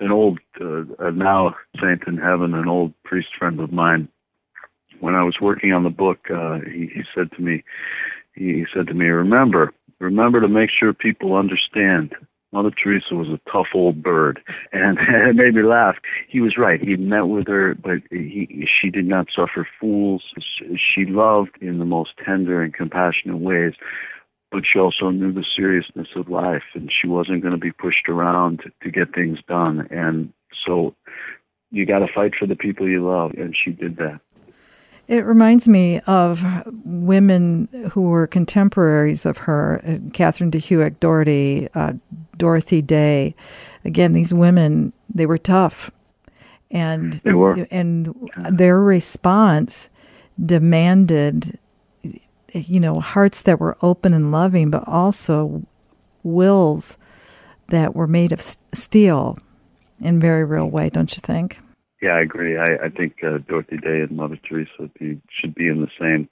An 0.02 0.12
old, 0.12 0.40
uh, 0.60 1.12
now 1.12 1.56
saint 1.82 2.04
in 2.08 2.18
heaven, 2.18 2.54
an 2.54 2.68
old 2.68 2.94
priest 3.04 3.30
friend 3.40 3.62
of 3.62 3.72
mine, 3.72 4.10
when 5.00 5.16
I 5.16 5.24
was 5.24 5.38
working 5.42 5.72
on 5.72 5.84
the 5.84 5.90
book, 5.90 6.20
uh, 6.30 6.60
he, 6.60 6.88
he 6.94 7.04
said 7.14 7.32
to 7.34 7.42
me, 7.42 7.64
he 8.34 8.66
said 8.74 8.88
to 8.88 8.94
me, 8.94 9.06
remember, 9.06 9.74
remember 10.00 10.42
to 10.42 10.48
make 10.48 10.70
sure 10.78 10.94
people 10.94 11.36
understand 11.36 12.14
Mother 12.56 12.72
Teresa 12.72 13.16
was 13.16 13.28
a 13.28 13.52
tough 13.52 13.68
old 13.76 14.02
bird, 14.02 14.40
and 14.72 14.98
it 15.30 15.36
made 15.36 15.56
me 15.56 15.64
laugh. 15.64 15.96
He 16.30 16.40
was 16.40 16.58
right. 16.58 16.80
He 16.80 16.96
met 16.96 17.28
with 17.28 17.48
her, 17.48 17.76
but 17.76 17.98
he 18.10 18.66
she 18.82 18.90
did 18.90 19.06
not 19.06 19.28
suffer 19.36 19.68
fools. 19.80 20.24
She 20.50 21.06
loved 21.06 21.58
in 21.60 21.80
the 21.80 21.86
most 21.86 22.12
tender 22.24 22.62
and 22.64 22.74
compassionate 22.74 23.40
ways, 23.40 23.74
but 24.52 24.64
she 24.72 24.80
also 24.80 25.10
knew 25.10 25.34
the 25.34 25.44
seriousness 25.56 26.08
of 26.16 26.30
life, 26.30 26.64
and 26.74 26.90
she 26.90 27.08
wasn't 27.08 27.42
going 27.42 27.54
to 27.54 27.60
be 27.60 27.74
pushed 27.74 28.08
around 28.08 28.60
to, 28.60 28.72
to 28.84 28.90
get 28.90 29.14
things 29.14 29.40
done. 29.50 29.88
And 29.92 30.32
so, 30.66 30.96
you 31.72 31.86
got 31.86 32.00
to 32.00 32.08
fight 32.14 32.36
for 32.40 32.48
the 32.48 32.56
people 32.56 32.88
you 32.88 33.06
love, 33.06 33.32
and 33.36 33.54
she 33.54 33.72
did 33.72 33.98
that. 33.98 34.22
It 35.08 35.24
reminds 35.26 35.68
me 35.68 36.00
of 36.02 36.44
women 36.84 37.70
who 37.92 38.04
were 38.04 38.26
contemporaries 38.26 39.26
of 39.26 39.38
her 39.40 39.82
uh, 39.86 39.98
Catherine 40.14 40.50
de 40.50 40.58
Hueck 40.58 41.00
Doherty, 41.00 41.68
uh, 41.76 41.94
Dorothy 42.38 42.82
Day. 42.82 43.36
Again, 43.84 44.14
these 44.14 44.34
women, 44.34 44.94
they 45.14 45.28
were 45.28 45.38
tough. 45.38 45.92
And, 46.72 47.14
they 47.14 47.34
were. 47.34 47.68
and 47.70 48.14
their 48.52 48.82
response 48.82 49.90
demanded, 50.44 51.60
you 52.52 52.80
know, 52.80 53.00
hearts 53.00 53.44
that 53.44 53.60
were 53.60 53.78
open 53.84 54.14
and 54.14 54.32
loving, 54.32 54.72
but 54.72 54.88
also 54.88 55.64
wills 56.24 56.98
that 57.68 57.96
were 57.96 58.08
made 58.08 58.32
of 58.32 58.42
steel 58.74 59.38
in 60.02 60.20
very 60.20 60.44
real 60.44 60.68
way, 60.68 60.90
don't 60.90 61.16
you 61.16 61.22
think? 61.22 61.60
Yeah, 62.02 62.12
I 62.12 62.22
agree. 62.22 62.58
I, 62.58 62.86
I 62.86 62.90
think 62.90 63.16
uh, 63.24 63.38
Dorothy 63.48 63.78
Day 63.78 64.02
and 64.02 64.12
Mother 64.12 64.38
Teresa 64.48 64.90
be, 65.00 65.22
should 65.30 65.56
be 65.56 65.68
in 65.68 65.82
the 65.82 65.90
same 66.00 66.30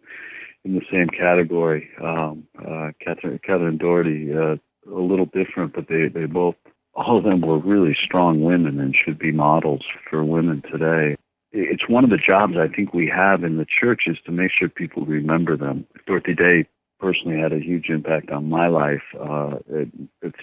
in 0.66 0.76
the 0.76 0.82
same 0.92 1.08
category. 1.10 1.90
Um, 2.02 2.48
uh, 2.58 2.92
Catherine, 3.04 3.40
Catherine 3.46 3.78
Doherty, 3.78 4.32
uh, 4.34 4.56
a 4.90 5.02
little 5.02 5.26
different, 5.26 5.74
but 5.74 5.88
they 5.90 6.08
they 6.08 6.26
both 6.26 6.56
all 6.96 7.18
of 7.18 7.24
them 7.24 7.42
were 7.42 7.58
really 7.58 7.96
strong 8.06 8.42
women 8.44 8.80
and 8.80 8.96
should 8.96 9.18
be 9.18 9.32
models 9.32 9.84
for 10.10 10.24
women 10.24 10.62
today. 10.72 11.16
It's 11.52 11.88
one 11.88 12.04
of 12.04 12.10
the 12.10 12.18
jobs 12.18 12.54
I 12.58 12.68
think 12.68 12.94
we 12.94 13.12
have 13.16 13.44
in 13.44 13.58
the 13.58 13.66
church 13.66 14.04
is 14.08 14.18
to 14.26 14.32
make 14.32 14.52
sure 14.58 14.70
people 14.70 15.06
remember 15.06 15.56
them. 15.56 15.86
Dorothy 16.08 16.34
Day 16.34 16.68
personally 17.00 17.40
had 17.40 17.54
a 17.54 17.60
huge 17.60 17.90
impact 17.90 18.32
on 18.32 18.50
my 18.50 18.68
life 18.68 19.04
uh, 19.20 19.58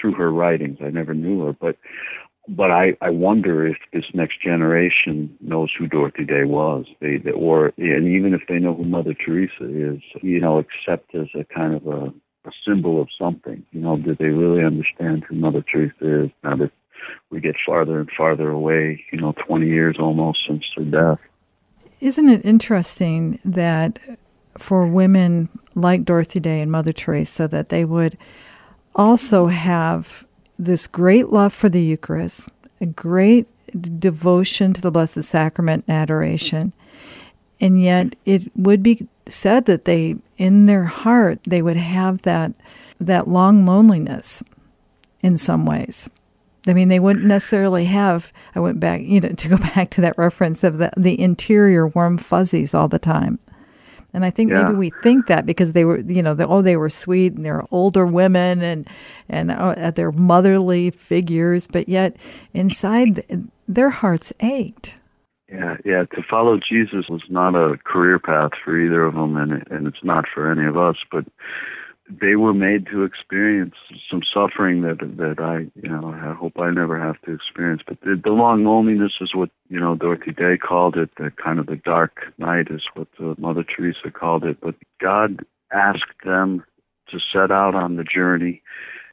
through 0.00 0.14
her 0.14 0.30
writings. 0.30 0.78
I 0.84 0.90
never 0.90 1.14
knew 1.14 1.44
her, 1.46 1.52
but 1.52 1.76
but 2.48 2.70
I, 2.70 2.96
I 3.00 3.10
wonder 3.10 3.66
if 3.66 3.76
this 3.92 4.04
next 4.14 4.42
generation 4.42 5.36
knows 5.40 5.70
who 5.78 5.86
Dorothy 5.86 6.24
Day 6.24 6.44
was, 6.44 6.86
they, 7.00 7.18
they, 7.18 7.32
or 7.32 7.72
and 7.76 8.08
even 8.08 8.34
if 8.34 8.42
they 8.48 8.58
know 8.58 8.74
who 8.74 8.84
Mother 8.84 9.14
Teresa 9.14 9.64
is, 9.64 10.00
you 10.22 10.40
know, 10.40 10.58
except 10.58 11.14
as 11.14 11.28
a 11.34 11.44
kind 11.44 11.74
of 11.74 11.86
a, 11.86 12.12
a 12.46 12.50
symbol 12.66 13.00
of 13.00 13.08
something. 13.18 13.64
You 13.72 13.80
know, 13.80 13.96
did 13.96 14.18
they 14.18 14.26
really 14.26 14.64
understand 14.64 15.24
who 15.24 15.36
Mother 15.36 15.62
Teresa 15.62 16.24
is 16.24 16.30
now 16.42 16.56
that 16.56 16.72
we 17.30 17.40
get 17.40 17.56
farther 17.64 18.00
and 18.00 18.10
farther 18.16 18.50
away? 18.50 19.04
You 19.12 19.20
know, 19.20 19.34
20 19.46 19.66
years 19.66 19.96
almost 19.98 20.40
since 20.48 20.64
her 20.76 20.84
death. 20.84 21.18
Isn't 22.00 22.30
it 22.30 22.44
interesting 22.44 23.38
that 23.44 23.98
for 24.58 24.86
women 24.86 25.48
like 25.74 26.04
Dorothy 26.04 26.40
Day 26.40 26.60
and 26.60 26.72
Mother 26.72 26.92
Teresa, 26.92 27.46
that 27.48 27.68
they 27.68 27.84
would 27.84 28.16
also 28.94 29.46
have 29.46 30.24
this 30.64 30.86
great 30.86 31.30
love 31.30 31.52
for 31.52 31.68
the 31.68 31.82
Eucharist, 31.82 32.48
a 32.80 32.86
great 32.86 33.46
devotion 33.98 34.72
to 34.72 34.80
the 34.80 34.90
Blessed 34.90 35.22
Sacrament 35.22 35.84
and 35.86 35.96
adoration. 35.96 36.72
And 37.60 37.82
yet 37.82 38.16
it 38.24 38.50
would 38.56 38.82
be 38.82 39.06
said 39.26 39.66
that 39.66 39.84
they 39.84 40.16
in 40.38 40.66
their 40.66 40.84
heart 40.84 41.38
they 41.44 41.62
would 41.62 41.76
have 41.76 42.22
that 42.22 42.52
that 42.98 43.28
long 43.28 43.64
loneliness 43.64 44.42
in 45.22 45.36
some 45.36 45.66
ways. 45.66 46.10
I 46.66 46.74
mean, 46.74 46.88
they 46.88 47.00
wouldn't 47.00 47.24
necessarily 47.24 47.86
have. 47.86 48.32
I 48.54 48.60
went 48.60 48.80
back, 48.80 49.00
you 49.02 49.20
know, 49.20 49.28
to 49.36 49.48
go 49.48 49.56
back 49.56 49.90
to 49.90 50.00
that 50.02 50.18
reference 50.18 50.64
of 50.64 50.78
the 50.78 50.90
the 50.96 51.20
interior 51.20 51.86
warm 51.86 52.18
fuzzies 52.18 52.74
all 52.74 52.88
the 52.88 52.98
time. 52.98 53.38
And 54.12 54.24
I 54.24 54.30
think 54.30 54.50
yeah. 54.50 54.62
maybe 54.62 54.74
we 54.74 54.90
think 55.02 55.26
that 55.26 55.46
because 55.46 55.72
they 55.72 55.84
were, 55.84 56.00
you 56.00 56.22
know, 56.22 56.34
the, 56.34 56.46
oh, 56.46 56.62
they 56.62 56.76
were 56.76 56.90
sweet 56.90 57.34
and 57.34 57.44
they're 57.44 57.64
older 57.70 58.06
women 58.06 58.62
and 58.62 58.88
and 59.28 59.50
uh, 59.50 59.90
they're 59.92 60.12
motherly 60.12 60.90
figures, 60.90 61.66
but 61.66 61.88
yet 61.88 62.16
inside 62.52 63.24
their 63.66 63.90
hearts 63.90 64.32
ached. 64.40 64.96
Yeah, 65.48 65.76
yeah. 65.84 66.04
To 66.04 66.22
follow 66.28 66.58
Jesus 66.58 67.06
was 67.08 67.22
not 67.28 67.54
a 67.54 67.76
career 67.84 68.18
path 68.18 68.52
for 68.64 68.78
either 68.78 69.02
of 69.02 69.14
them, 69.14 69.36
and 69.36 69.64
and 69.70 69.86
it's 69.86 70.04
not 70.04 70.24
for 70.32 70.50
any 70.50 70.66
of 70.66 70.76
us. 70.76 70.96
But 71.10 71.24
they 72.10 72.36
were 72.36 72.54
made 72.54 72.86
to 72.86 73.04
experience 73.04 73.74
some 74.10 74.22
suffering 74.34 74.82
that 74.82 74.98
that 75.16 75.38
I 75.38 75.70
you 75.80 75.88
know 75.88 76.08
I 76.08 76.34
hope 76.34 76.58
I 76.58 76.70
never 76.70 76.98
have 76.98 77.20
to 77.22 77.32
experience. 77.32 77.82
But 77.86 78.00
the, 78.00 78.20
the 78.22 78.30
long 78.30 78.64
loneliness 78.64 79.12
is 79.20 79.34
what 79.34 79.50
you 79.68 79.78
know 79.78 79.94
Dorothy 79.94 80.32
Day 80.32 80.56
called 80.56 80.96
it. 80.96 81.10
The 81.16 81.30
kind 81.42 81.58
of 81.58 81.66
the 81.66 81.76
dark 81.76 82.32
night 82.38 82.68
is 82.70 82.82
what 82.94 83.08
uh, 83.20 83.34
Mother 83.38 83.64
Teresa 83.64 84.10
called 84.12 84.44
it. 84.44 84.58
But 84.60 84.74
God 85.00 85.44
asked 85.72 86.24
them 86.24 86.64
to 87.10 87.18
set 87.32 87.50
out 87.50 87.74
on 87.74 87.96
the 87.96 88.04
journey, 88.04 88.62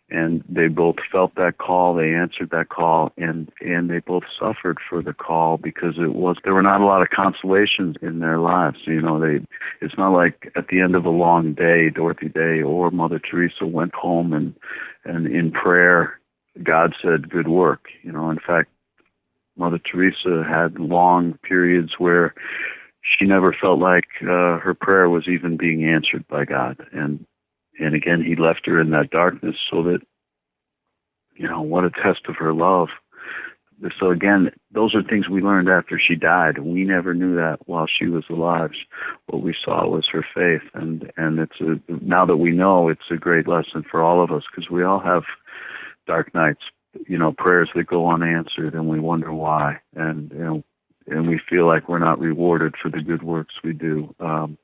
and 0.10 0.43
they 0.48 0.67
both 0.67 0.96
felt 1.12 1.36
that 1.36 1.58
call 1.58 1.93
they 1.93 2.13
answered 2.13 2.50
that 2.52 2.70
call 2.70 3.12
and 3.17 3.52
and 3.60 3.89
they 3.89 4.00
both 4.00 4.24
suffered 4.39 4.78
for 4.89 5.02
the 5.02 5.13
call 5.13 5.58
because 5.58 5.96
it 5.98 6.13
was 6.13 6.38
there 6.43 6.54
were 6.54 6.62
not 6.62 6.82
a 6.82 6.86
lot 6.86 7.02
of 7.02 7.10
consolations 7.10 7.96
in 8.02 8.20
their 8.20 8.39
lives 8.39 8.78
you 8.86 9.02
know 9.02 9.20
they 9.20 9.46
it's 9.82 9.98
not 9.98 10.13
like 10.13 10.52
at 10.56 10.70
the 10.70 10.80
end 10.80 10.96
of 10.96 11.06
a 11.06 11.10
long 11.10 11.54
day 11.54 11.89
dorothy 11.89 12.30
day 12.30 12.62
or 12.62 12.89
mother 12.89 13.20
teresa 13.20 13.65
went 13.65 13.93
home 13.93 14.32
and 14.34 14.54
and 15.04 15.28
in 15.28 15.52
prayer 15.52 16.20
god 16.63 16.93
said 17.02 17.30
good 17.30 17.48
work 17.48 17.88
you 18.04 18.12
know 18.12 18.30
in 18.30 18.39
fact 18.39 18.70
mother 19.58 19.80
teresa 19.80 20.43
had 20.48 20.80
long 20.80 21.38
periods 21.43 21.93
where 21.98 22.34
she 23.02 23.26
never 23.26 23.56
felt 23.60 23.80
like 23.80 24.08
uh, 24.22 24.60
her 24.60 24.76
prayer 24.80 25.10
was 25.10 25.28
even 25.28 25.58
being 25.58 25.84
answered 25.84 26.26
by 26.30 26.46
god 26.46 26.78
and 26.93 27.26
and 27.80 27.96
again 27.96 28.24
he 28.24 28.36
left 28.36 28.66
her 28.66 28.80
in 28.80 28.90
that 28.92 29.10
darkness 29.10 29.56
so 29.72 29.84
that 29.84 30.00
you 31.36 31.48
know 31.48 31.62
what 31.62 31.86
a 31.86 31.90
test 31.90 32.22
of 32.28 32.36
her 32.38 32.54
love. 32.54 32.90
So 34.00 34.10
again 34.10 34.52
those 34.72 34.96
are 34.96 35.04
things 35.04 35.30
we 35.30 35.42
learned 35.42 35.70
after 35.70 36.00
she 36.00 36.16
died. 36.16 36.60
We 36.60 36.84
never 36.84 37.13
knew 37.13 37.36
that 37.36 37.60
while 37.66 37.88
she 37.88 38.08
was 38.08 38.24
alive. 38.30 38.72
What 39.28 39.44
we 39.44 39.56
saw 39.63 39.88
was 39.88 40.08
her 40.12 40.26
faith. 40.34 40.68
And 40.74 41.12
and 41.18 41.40
it's 41.40 41.62
a 41.62 41.80
now 42.04 42.26
that 42.26 42.38
we 42.38 42.52
know 42.52 42.90
it's 42.90 43.12
a 43.12 43.18
great 43.18 43.48
lesson 43.48 43.84
for 43.90 44.02
all 44.02 44.24
of 44.24 44.32
us 44.32 44.44
because 44.50 44.70
we 44.70 44.84
all 44.84 45.00
have 45.00 45.24
dark 46.08 46.34
nights 46.34 46.62
you 47.08 47.18
know 47.18 47.34
prayers 47.38 47.70
that 47.76 47.86
go 47.86 48.10
unanswered 48.10 48.74
and 48.74 48.88
we 48.88 49.00
wonder 49.00 49.32
why. 49.32 49.78
And 49.96 50.32
you 50.32 50.40
know 50.40 50.63
and 51.06 51.28
we 51.28 51.40
feel 51.50 51.68
like 51.68 51.88
we're 51.88 52.00
not 52.00 52.20
rewarded 52.20 52.74
for 52.82 52.90
the 52.90 53.02
good 53.02 53.22
works 53.22 53.54
we 53.63 53.74
do. 53.74 54.16
Um 54.20 54.58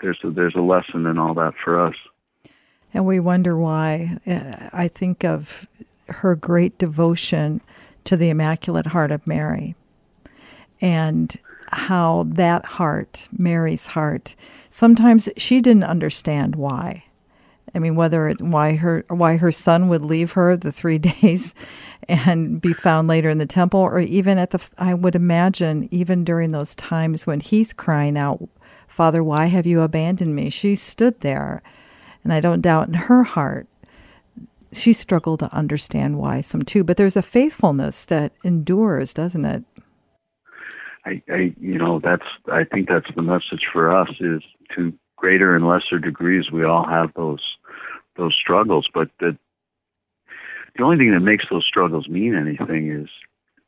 there's 0.00 0.18
a 0.24 0.30
there's 0.30 0.56
a 0.56 0.60
lesson 0.60 1.04
in 1.04 1.18
all 1.18 1.34
that 1.34 1.52
for 1.62 1.86
us 1.86 1.94
and 2.94 3.06
we 3.06 3.20
wonder 3.20 3.56
why. 3.56 4.18
Uh, 4.26 4.70
I 4.72 4.88
think 4.88 5.24
of 5.24 5.66
her 6.08 6.34
great 6.34 6.78
devotion 6.78 7.60
to 8.04 8.16
the 8.16 8.30
Immaculate 8.30 8.86
Heart 8.86 9.10
of 9.10 9.26
Mary 9.26 9.74
and 10.80 11.36
how 11.72 12.26
that 12.28 12.64
heart, 12.64 13.28
Mary's 13.36 13.88
heart, 13.88 14.36
sometimes 14.70 15.28
she 15.36 15.60
didn't 15.60 15.84
understand 15.84 16.56
why. 16.56 17.04
I 17.74 17.78
mean, 17.78 17.96
whether 17.96 18.28
it's 18.28 18.42
why 18.42 18.76
her 18.76 19.04
why 19.08 19.36
her 19.36 19.52
son 19.52 19.88
would 19.88 20.02
leave 20.02 20.32
her 20.32 20.56
the 20.56 20.72
three 20.72 20.98
days 21.22 21.54
and 22.08 22.60
be 22.60 22.72
found 22.72 23.08
later 23.08 23.28
in 23.28 23.38
the 23.38 23.46
temple, 23.46 23.80
or 23.80 24.00
even 24.00 24.38
at 24.38 24.50
the 24.50 24.60
I 24.78 24.94
would 24.94 25.14
imagine 25.14 25.88
even 25.90 26.24
during 26.24 26.52
those 26.52 26.74
times 26.74 27.26
when 27.26 27.40
he's 27.40 27.72
crying 27.72 28.16
out, 28.16 28.48
"Father, 28.88 29.22
why 29.22 29.46
have 29.46 29.66
you 29.66 29.82
abandoned 29.82 30.34
me?" 30.34 30.48
She 30.48 30.76
stood 30.76 31.20
there 31.20 31.62
and 32.26 32.32
I 32.32 32.40
don't 32.40 32.60
doubt 32.60 32.88
in 32.88 32.94
her 32.94 33.22
heart 33.22 33.68
she 34.72 34.92
struggled 34.92 35.38
to 35.38 35.54
understand 35.54 36.18
why 36.18 36.40
some 36.40 36.62
too. 36.62 36.82
But 36.82 36.96
there's 36.96 37.16
a 37.16 37.22
faithfulness 37.22 38.04
that 38.06 38.32
endures, 38.44 39.14
doesn't 39.14 39.44
it? 39.44 39.62
I, 41.04 41.22
I 41.30 41.54
you 41.60 41.78
know 41.78 42.00
that's 42.02 42.26
I 42.50 42.64
think 42.64 42.88
that's 42.88 43.06
the 43.14 43.22
message 43.22 43.64
for 43.72 43.96
us 43.96 44.08
is 44.18 44.42
to 44.74 44.92
greater 45.14 45.54
and 45.54 45.68
lesser 45.68 46.00
degrees 46.00 46.50
we 46.50 46.64
all 46.64 46.84
have 46.84 47.14
those 47.14 47.42
those 48.16 48.34
struggles, 48.34 48.88
but 48.92 49.08
the 49.20 49.38
the 50.76 50.82
only 50.82 50.96
thing 50.96 51.12
that 51.12 51.20
makes 51.20 51.44
those 51.48 51.64
struggles 51.64 52.08
mean 52.08 52.34
anything 52.34 52.90
is 52.90 53.08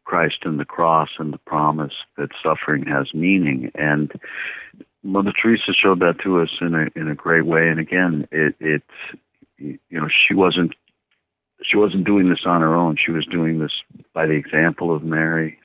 Christ 0.04 0.38
and 0.42 0.58
the 0.58 0.64
cross 0.64 1.10
and 1.20 1.32
the 1.32 1.38
promise 1.38 1.92
that 2.16 2.30
suffering 2.42 2.84
has 2.86 3.14
meaning. 3.14 3.70
And 3.76 4.10
Mother 5.02 5.32
Teresa 5.40 5.72
showed 5.72 6.00
that 6.00 6.16
to 6.24 6.40
us 6.40 6.50
in 6.60 6.74
a 6.74 6.86
in 6.98 7.08
a 7.08 7.14
great 7.14 7.46
way. 7.46 7.68
And 7.68 7.78
again, 7.78 8.26
it 8.30 8.54
it 8.60 8.82
you 9.58 9.78
know 9.90 10.08
she 10.08 10.34
wasn't 10.34 10.74
she 11.62 11.76
wasn't 11.76 12.04
doing 12.04 12.28
this 12.28 12.44
on 12.46 12.60
her 12.60 12.74
own. 12.74 12.96
She 13.04 13.12
was 13.12 13.26
doing 13.26 13.58
this 13.58 13.72
by 14.14 14.26
the 14.26 14.32
example 14.32 14.94
of 14.94 15.02
Mary. 15.02 15.58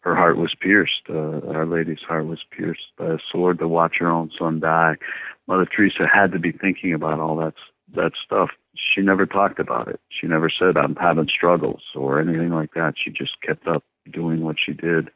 Her 0.00 0.16
heart 0.16 0.36
was 0.36 0.54
pierced. 0.60 1.02
Uh, 1.08 1.40
Our 1.48 1.66
Lady's 1.66 2.02
heart 2.06 2.26
was 2.26 2.40
pierced 2.50 2.90
by 2.98 3.06
a 3.06 3.18
sword 3.30 3.60
to 3.60 3.68
watch 3.68 3.96
her 4.00 4.10
own 4.10 4.30
son 4.36 4.60
die. 4.60 4.96
Mother 5.46 5.66
Teresa 5.66 6.06
had 6.12 6.32
to 6.32 6.38
be 6.38 6.52
thinking 6.52 6.92
about 6.92 7.20
all 7.20 7.36
that 7.36 7.54
that 7.94 8.12
stuff. 8.24 8.50
She 8.74 9.02
never 9.02 9.26
talked 9.26 9.60
about 9.60 9.88
it. 9.88 10.00
She 10.08 10.26
never 10.26 10.50
said 10.50 10.76
I'm 10.76 10.96
having 10.96 11.28
struggles 11.28 11.82
or 11.94 12.20
anything 12.20 12.50
like 12.50 12.74
that. 12.74 12.94
She 12.96 13.10
just 13.10 13.40
kept 13.46 13.66
up 13.68 13.84
doing 14.10 14.42
what 14.42 14.56
she 14.64 14.72
did, 14.72 15.10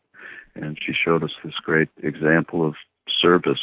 and 0.55 0.79
she 0.81 0.93
showed 0.93 1.25
us 1.25 1.33
this 1.43 1.55
great 1.65 1.89
example 2.03 2.67
of 2.67 2.75
service. 3.27 3.61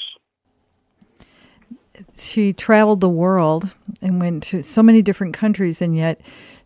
She 2.17 2.53
traveled 2.53 3.01
the 3.01 3.09
world 3.09 3.75
and 4.01 4.19
went 4.19 4.43
to 4.43 4.63
so 4.63 4.83
many 4.83 5.01
different 5.01 5.33
countries, 5.33 5.81
and 5.81 5.95
yet 5.95 6.19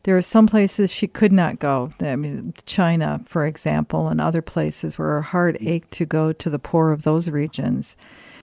there 0.04 0.18
are 0.18 0.22
some 0.22 0.48
places 0.48 0.92
she 0.92 1.08
could 1.08 1.34
not 1.34 1.60
go. 1.60 1.92
I 2.02 2.16
mean, 2.16 2.54
China, 2.66 3.22
for 3.26 3.46
example, 3.46 4.08
and 4.08 4.22
other 4.22 4.42
places 4.42 4.98
where 4.98 5.10
her 5.10 5.22
heart 5.22 5.58
ached 5.60 5.92
to 5.92 6.06
go 6.06 6.32
to 6.32 6.50
the 6.50 6.60
poor 6.60 6.92
of 6.92 7.04
those 7.04 7.30
regions. 7.30 7.98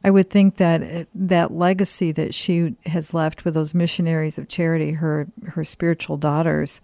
I 0.05 0.11
would 0.11 0.29
think 0.29 0.57
that 0.59 0.83
uh, 0.83 1.05
that 1.15 1.53
legacy 1.53 2.13
that 2.13 2.35
she 2.35 2.77
has 2.85 3.15
left 3.15 3.45
with 3.45 3.55
those 3.55 3.75
missionaries 3.75 4.39
of 4.39 4.49
charity, 4.49 4.93
her 4.93 5.27
her 5.47 5.65
spiritual 5.65 6.19
daughters, 6.19 6.83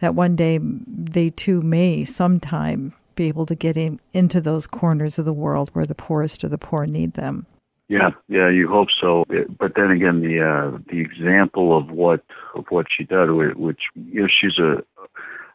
that 0.00 0.14
one 0.14 0.36
day 0.36 0.60
they 0.62 1.30
too 1.30 1.62
may 1.62 2.04
sometime 2.04 2.92
be 3.18 3.28
able 3.28 3.44
to 3.46 3.54
get 3.54 3.76
in, 3.76 4.00
into 4.14 4.40
those 4.40 4.66
corners 4.66 5.18
of 5.18 5.24
the 5.24 5.32
world 5.32 5.70
where 5.72 5.84
the 5.84 5.94
poorest 5.94 6.44
of 6.44 6.50
the 6.50 6.56
poor 6.56 6.86
need 6.86 7.14
them. 7.14 7.44
Yeah, 7.88 8.10
yeah, 8.28 8.50
you 8.50 8.68
hope 8.68 8.88
so. 9.00 9.24
But 9.58 9.72
then 9.74 9.90
again, 9.90 10.20
the 10.20 10.40
uh, 10.40 10.78
the 10.90 11.00
example 11.00 11.76
of 11.76 11.90
what 11.90 12.22
of 12.54 12.66
what 12.68 12.86
she 12.94 13.04
did, 13.04 13.30
which 13.30 13.80
you 13.94 14.22
know, 14.22 14.28
she's 14.28 14.58
a 14.58 14.84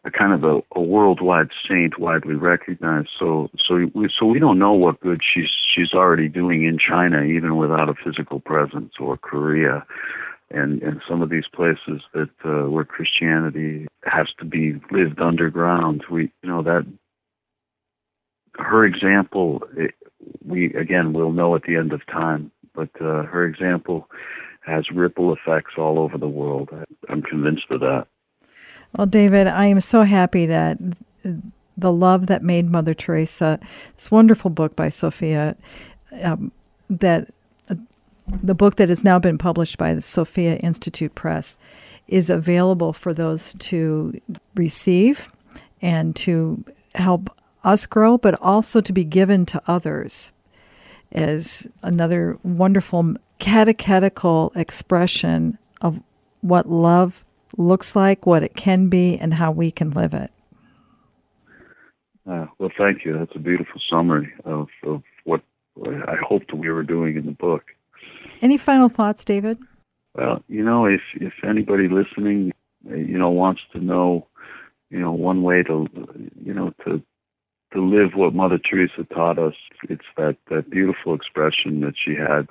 a 0.06 0.12
kind 0.12 0.34
of 0.34 0.44
a, 0.44 0.62
a 0.76 0.82
worldwide 0.82 1.50
saint, 1.70 2.00
widely 2.00 2.36
recognized. 2.36 3.10
So 3.20 3.50
so 3.68 3.88
we 3.94 4.10
so 4.20 4.26
we 4.26 4.40
don't 4.40 4.58
know 4.58 4.74
what 4.74 5.00
good 5.00 5.22
she's 5.22 5.52
she's 5.74 5.94
already 5.94 6.28
doing 6.28 6.66
in 6.66 6.80
China, 6.80 7.22
even 7.22 7.56
without 7.56 7.88
a 7.88 7.94
physical 8.04 8.40
presence, 8.40 8.94
or 9.00 9.16
Korea, 9.16 9.86
and 10.50 10.82
and 10.82 11.02
some 11.08 11.22
of 11.22 11.30
these 11.30 11.48
places 11.54 12.02
that 12.14 12.32
uh, 12.44 12.68
where 12.68 12.84
Christianity 12.84 13.86
has 14.06 14.28
to 14.40 14.46
be 14.46 14.82
lived 14.92 15.22
underground. 15.22 16.04
We 16.10 16.32
you 16.42 16.50
know 16.50 16.64
that 16.64 16.84
her 18.58 18.86
example, 18.86 19.64
it, 19.76 19.96
we 20.46 20.74
again 20.74 21.14
we'll 21.14 21.32
know 21.32 21.56
at 21.56 21.64
the 21.64 21.76
end 21.76 21.94
of 21.94 22.06
time, 22.08 22.52
but 22.74 22.90
uh, 23.02 23.24
her 23.24 23.46
example 23.46 24.10
has 24.66 24.90
ripple 24.92 25.34
effects 25.34 25.74
all 25.78 26.00
over 26.00 26.18
the 26.18 26.28
world. 26.28 26.70
I'm 27.10 27.22
convinced 27.22 27.66
of 27.70 27.82
that. 27.82 28.08
Well, 28.98 29.08
David, 29.08 29.48
I 29.48 29.66
am 29.66 29.82
so 29.82 30.04
happy 30.04 30.46
that 30.46 30.78
the 31.78 31.92
love 31.92 32.28
that 32.28 32.42
made 32.42 32.70
Mother 32.70 32.94
Teresa, 32.94 33.60
this 33.96 34.12
wonderful 34.12 34.50
book 34.50 34.76
by 34.76 34.90
Sophia, 34.90 35.56
um, 36.22 36.52
that 36.90 37.30
the 38.28 38.56
book 38.56 38.76
that 38.78 38.90
has 38.90 39.04
now 39.04 39.20
been 39.20 39.38
published 39.38 39.78
by 39.78 39.94
the 39.94 40.02
Sophia 40.02 40.56
Institute 40.58 41.14
Press 41.16 41.58
is 42.08 42.30
available 42.30 42.94
for 42.94 43.14
those 43.14 43.54
to 43.56 44.20
receive 44.56 45.30
and 45.82 46.16
to 46.16 46.64
help 46.96 47.30
us 47.64 47.86
grow, 47.86 48.18
but 48.18 48.40
also 48.42 48.82
to 48.82 48.94
be 48.94 49.04
given 49.04 49.46
to 49.48 49.62
others 49.68 50.32
is 51.12 51.78
another 51.84 52.38
wonderful 52.44 53.16
catechetical 53.40 54.52
expression 54.56 55.58
of 55.82 56.02
what 56.42 56.68
love 56.68 57.24
looks 57.58 57.96
like, 57.96 58.26
what 58.26 58.44
it 58.44 58.56
can 58.56 58.90
be, 58.90 59.18
and 59.18 59.34
how 59.34 59.52
we 59.52 59.70
can 59.70 59.92
live 59.92 60.14
it. 60.14 60.32
Uh, 62.30 62.48
well, 62.58 62.72
thank 62.78 63.06
you. 63.06 63.18
That's 63.18 63.36
a 63.36 63.40
beautiful 63.40 63.82
summary 63.90 64.32
of, 64.46 64.68
of 64.84 65.04
what 65.26 65.42
I 65.86 66.16
hoped 66.28 66.54
we 66.54 66.70
were 66.70 66.84
doing 66.84 67.18
in 67.18 67.26
the 67.26 67.32
book. 67.32 67.64
Any 68.42 68.58
final 68.58 68.90
thoughts, 68.90 69.26
David? 69.26 69.58
Well, 70.16 70.44
you 70.48 70.64
know, 70.64 70.86
if 70.86 71.02
if 71.16 71.34
anybody 71.44 71.88
listening, 71.88 72.52
you 72.88 73.18
know, 73.18 73.30
wants 73.30 73.62
to 73.72 73.80
know, 73.80 74.28
you 74.90 75.00
know, 75.00 75.12
one 75.12 75.42
way 75.42 75.64
to, 75.64 75.88
you 76.44 76.54
know, 76.54 76.74
to 76.86 77.02
to 77.74 77.82
live 77.82 78.12
what 78.16 78.34
Mother 78.34 78.58
Teresa 78.58 79.04
taught 79.14 79.40
us. 79.40 79.56
It's 79.90 80.06
that, 80.18 80.38
that 80.50 80.70
beautiful 80.70 81.14
expression 81.14 81.82
that 81.82 81.96
she 82.04 82.16
had 82.16 82.48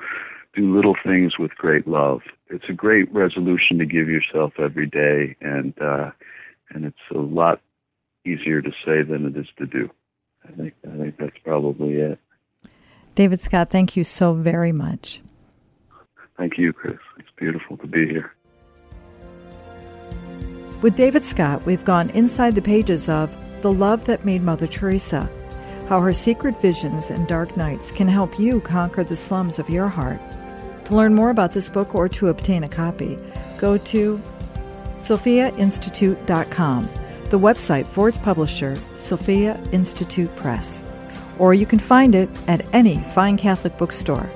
do 0.54 0.74
little 0.74 0.96
things 1.04 1.38
with 1.38 1.50
great 1.56 1.86
love. 1.86 2.20
It's 2.50 2.64
a 2.68 2.74
great 2.74 3.12
resolution 3.12 3.78
to 3.78 3.86
give 3.86 4.08
yourself 4.08 4.52
every 4.58 4.86
day, 4.86 5.36
and 5.40 5.72
uh, 5.80 6.10
and 6.70 6.84
it's 6.84 6.96
a 7.14 7.18
lot 7.18 7.60
easier 8.24 8.60
to 8.60 8.70
say 8.84 9.02
than 9.02 9.26
it 9.26 9.36
is 9.36 9.46
to 9.58 9.66
do. 9.66 9.90
I 10.46 10.52
think 10.52 10.74
I 10.86 10.96
think 10.96 11.16
that's 11.18 11.38
probably 11.44 11.94
it. 11.94 12.18
David 13.14 13.40
Scott, 13.40 13.70
thank 13.70 13.96
you 13.96 14.04
so 14.04 14.34
very 14.34 14.72
much. 14.72 15.20
Thank 16.36 16.58
you, 16.58 16.72
Kris. 16.72 16.98
It's 17.18 17.28
beautiful 17.36 17.76
to 17.78 17.86
be 17.86 18.06
here. 18.06 18.34
With 20.80 20.96
David 20.96 21.22
Scott, 21.22 21.64
we've 21.64 21.84
gone 21.84 22.10
inside 22.10 22.54
the 22.54 22.62
pages 22.62 23.08
of 23.08 23.30
the 23.62 23.72
Love 23.72 24.04
That 24.04 24.24
Made 24.24 24.42
Mother 24.42 24.66
Teresa, 24.66 25.30
how 25.88 26.00
her 26.00 26.12
secret 26.12 26.60
visions 26.60 27.10
and 27.10 27.26
dark 27.28 27.56
nights 27.56 27.90
can 27.90 28.08
help 28.08 28.38
you 28.38 28.60
conquer 28.60 29.04
the 29.04 29.16
slums 29.16 29.58
of 29.58 29.70
your 29.70 29.88
heart. 29.88 30.20
To 30.86 30.96
learn 30.96 31.14
more 31.14 31.30
about 31.30 31.52
this 31.52 31.70
book 31.70 31.94
or 31.94 32.08
to 32.10 32.28
obtain 32.28 32.64
a 32.64 32.68
copy, 32.68 33.16
go 33.58 33.78
to 33.78 34.20
sophiainstitute.com, 34.98 36.88
the 37.30 37.38
website 37.38 37.86
for 37.86 38.08
its 38.08 38.18
publisher, 38.18 38.76
Sophia 38.96 39.58
Institute 39.70 40.34
Press. 40.36 40.82
Or 41.38 41.54
you 41.54 41.66
can 41.66 41.78
find 41.78 42.14
it 42.14 42.28
at 42.48 42.66
any 42.74 43.02
fine 43.14 43.36
Catholic 43.36 43.78
bookstore. 43.78 44.30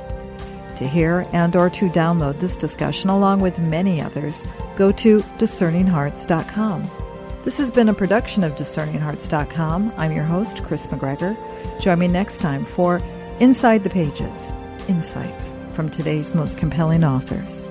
To 0.77 0.87
hear 0.87 1.27
and 1.33 1.57
or 1.57 1.69
to 1.71 1.89
download 1.89 2.39
this 2.39 2.57
discussion 2.57 3.11
along 3.11 3.41
with 3.41 3.59
many 3.59 4.01
others, 4.01 4.45
go 4.77 4.93
to 4.93 5.19
discerninghearts.com. 5.39 7.06
This 7.47 7.59
has 7.59 7.71
been 7.71 7.89
a 7.89 7.95
production 7.95 8.43
of 8.43 8.57
discerninghearts.com. 8.57 9.93
I'm 9.97 10.11
your 10.11 10.25
host, 10.25 10.65
Kris 10.65 10.89
McGregor. 10.89 11.37
Join 11.81 12.01
me 12.01 12.09
next 12.09 12.39
time 12.39 12.65
for 12.65 13.01
Inside 13.39 13.85
the 13.85 13.89
Pages 13.89 14.51
Insights 14.89 15.55
from 15.73 15.89
today's 15.89 16.35
most 16.35 16.59
compelling 16.59 17.05
authors. 17.05 17.69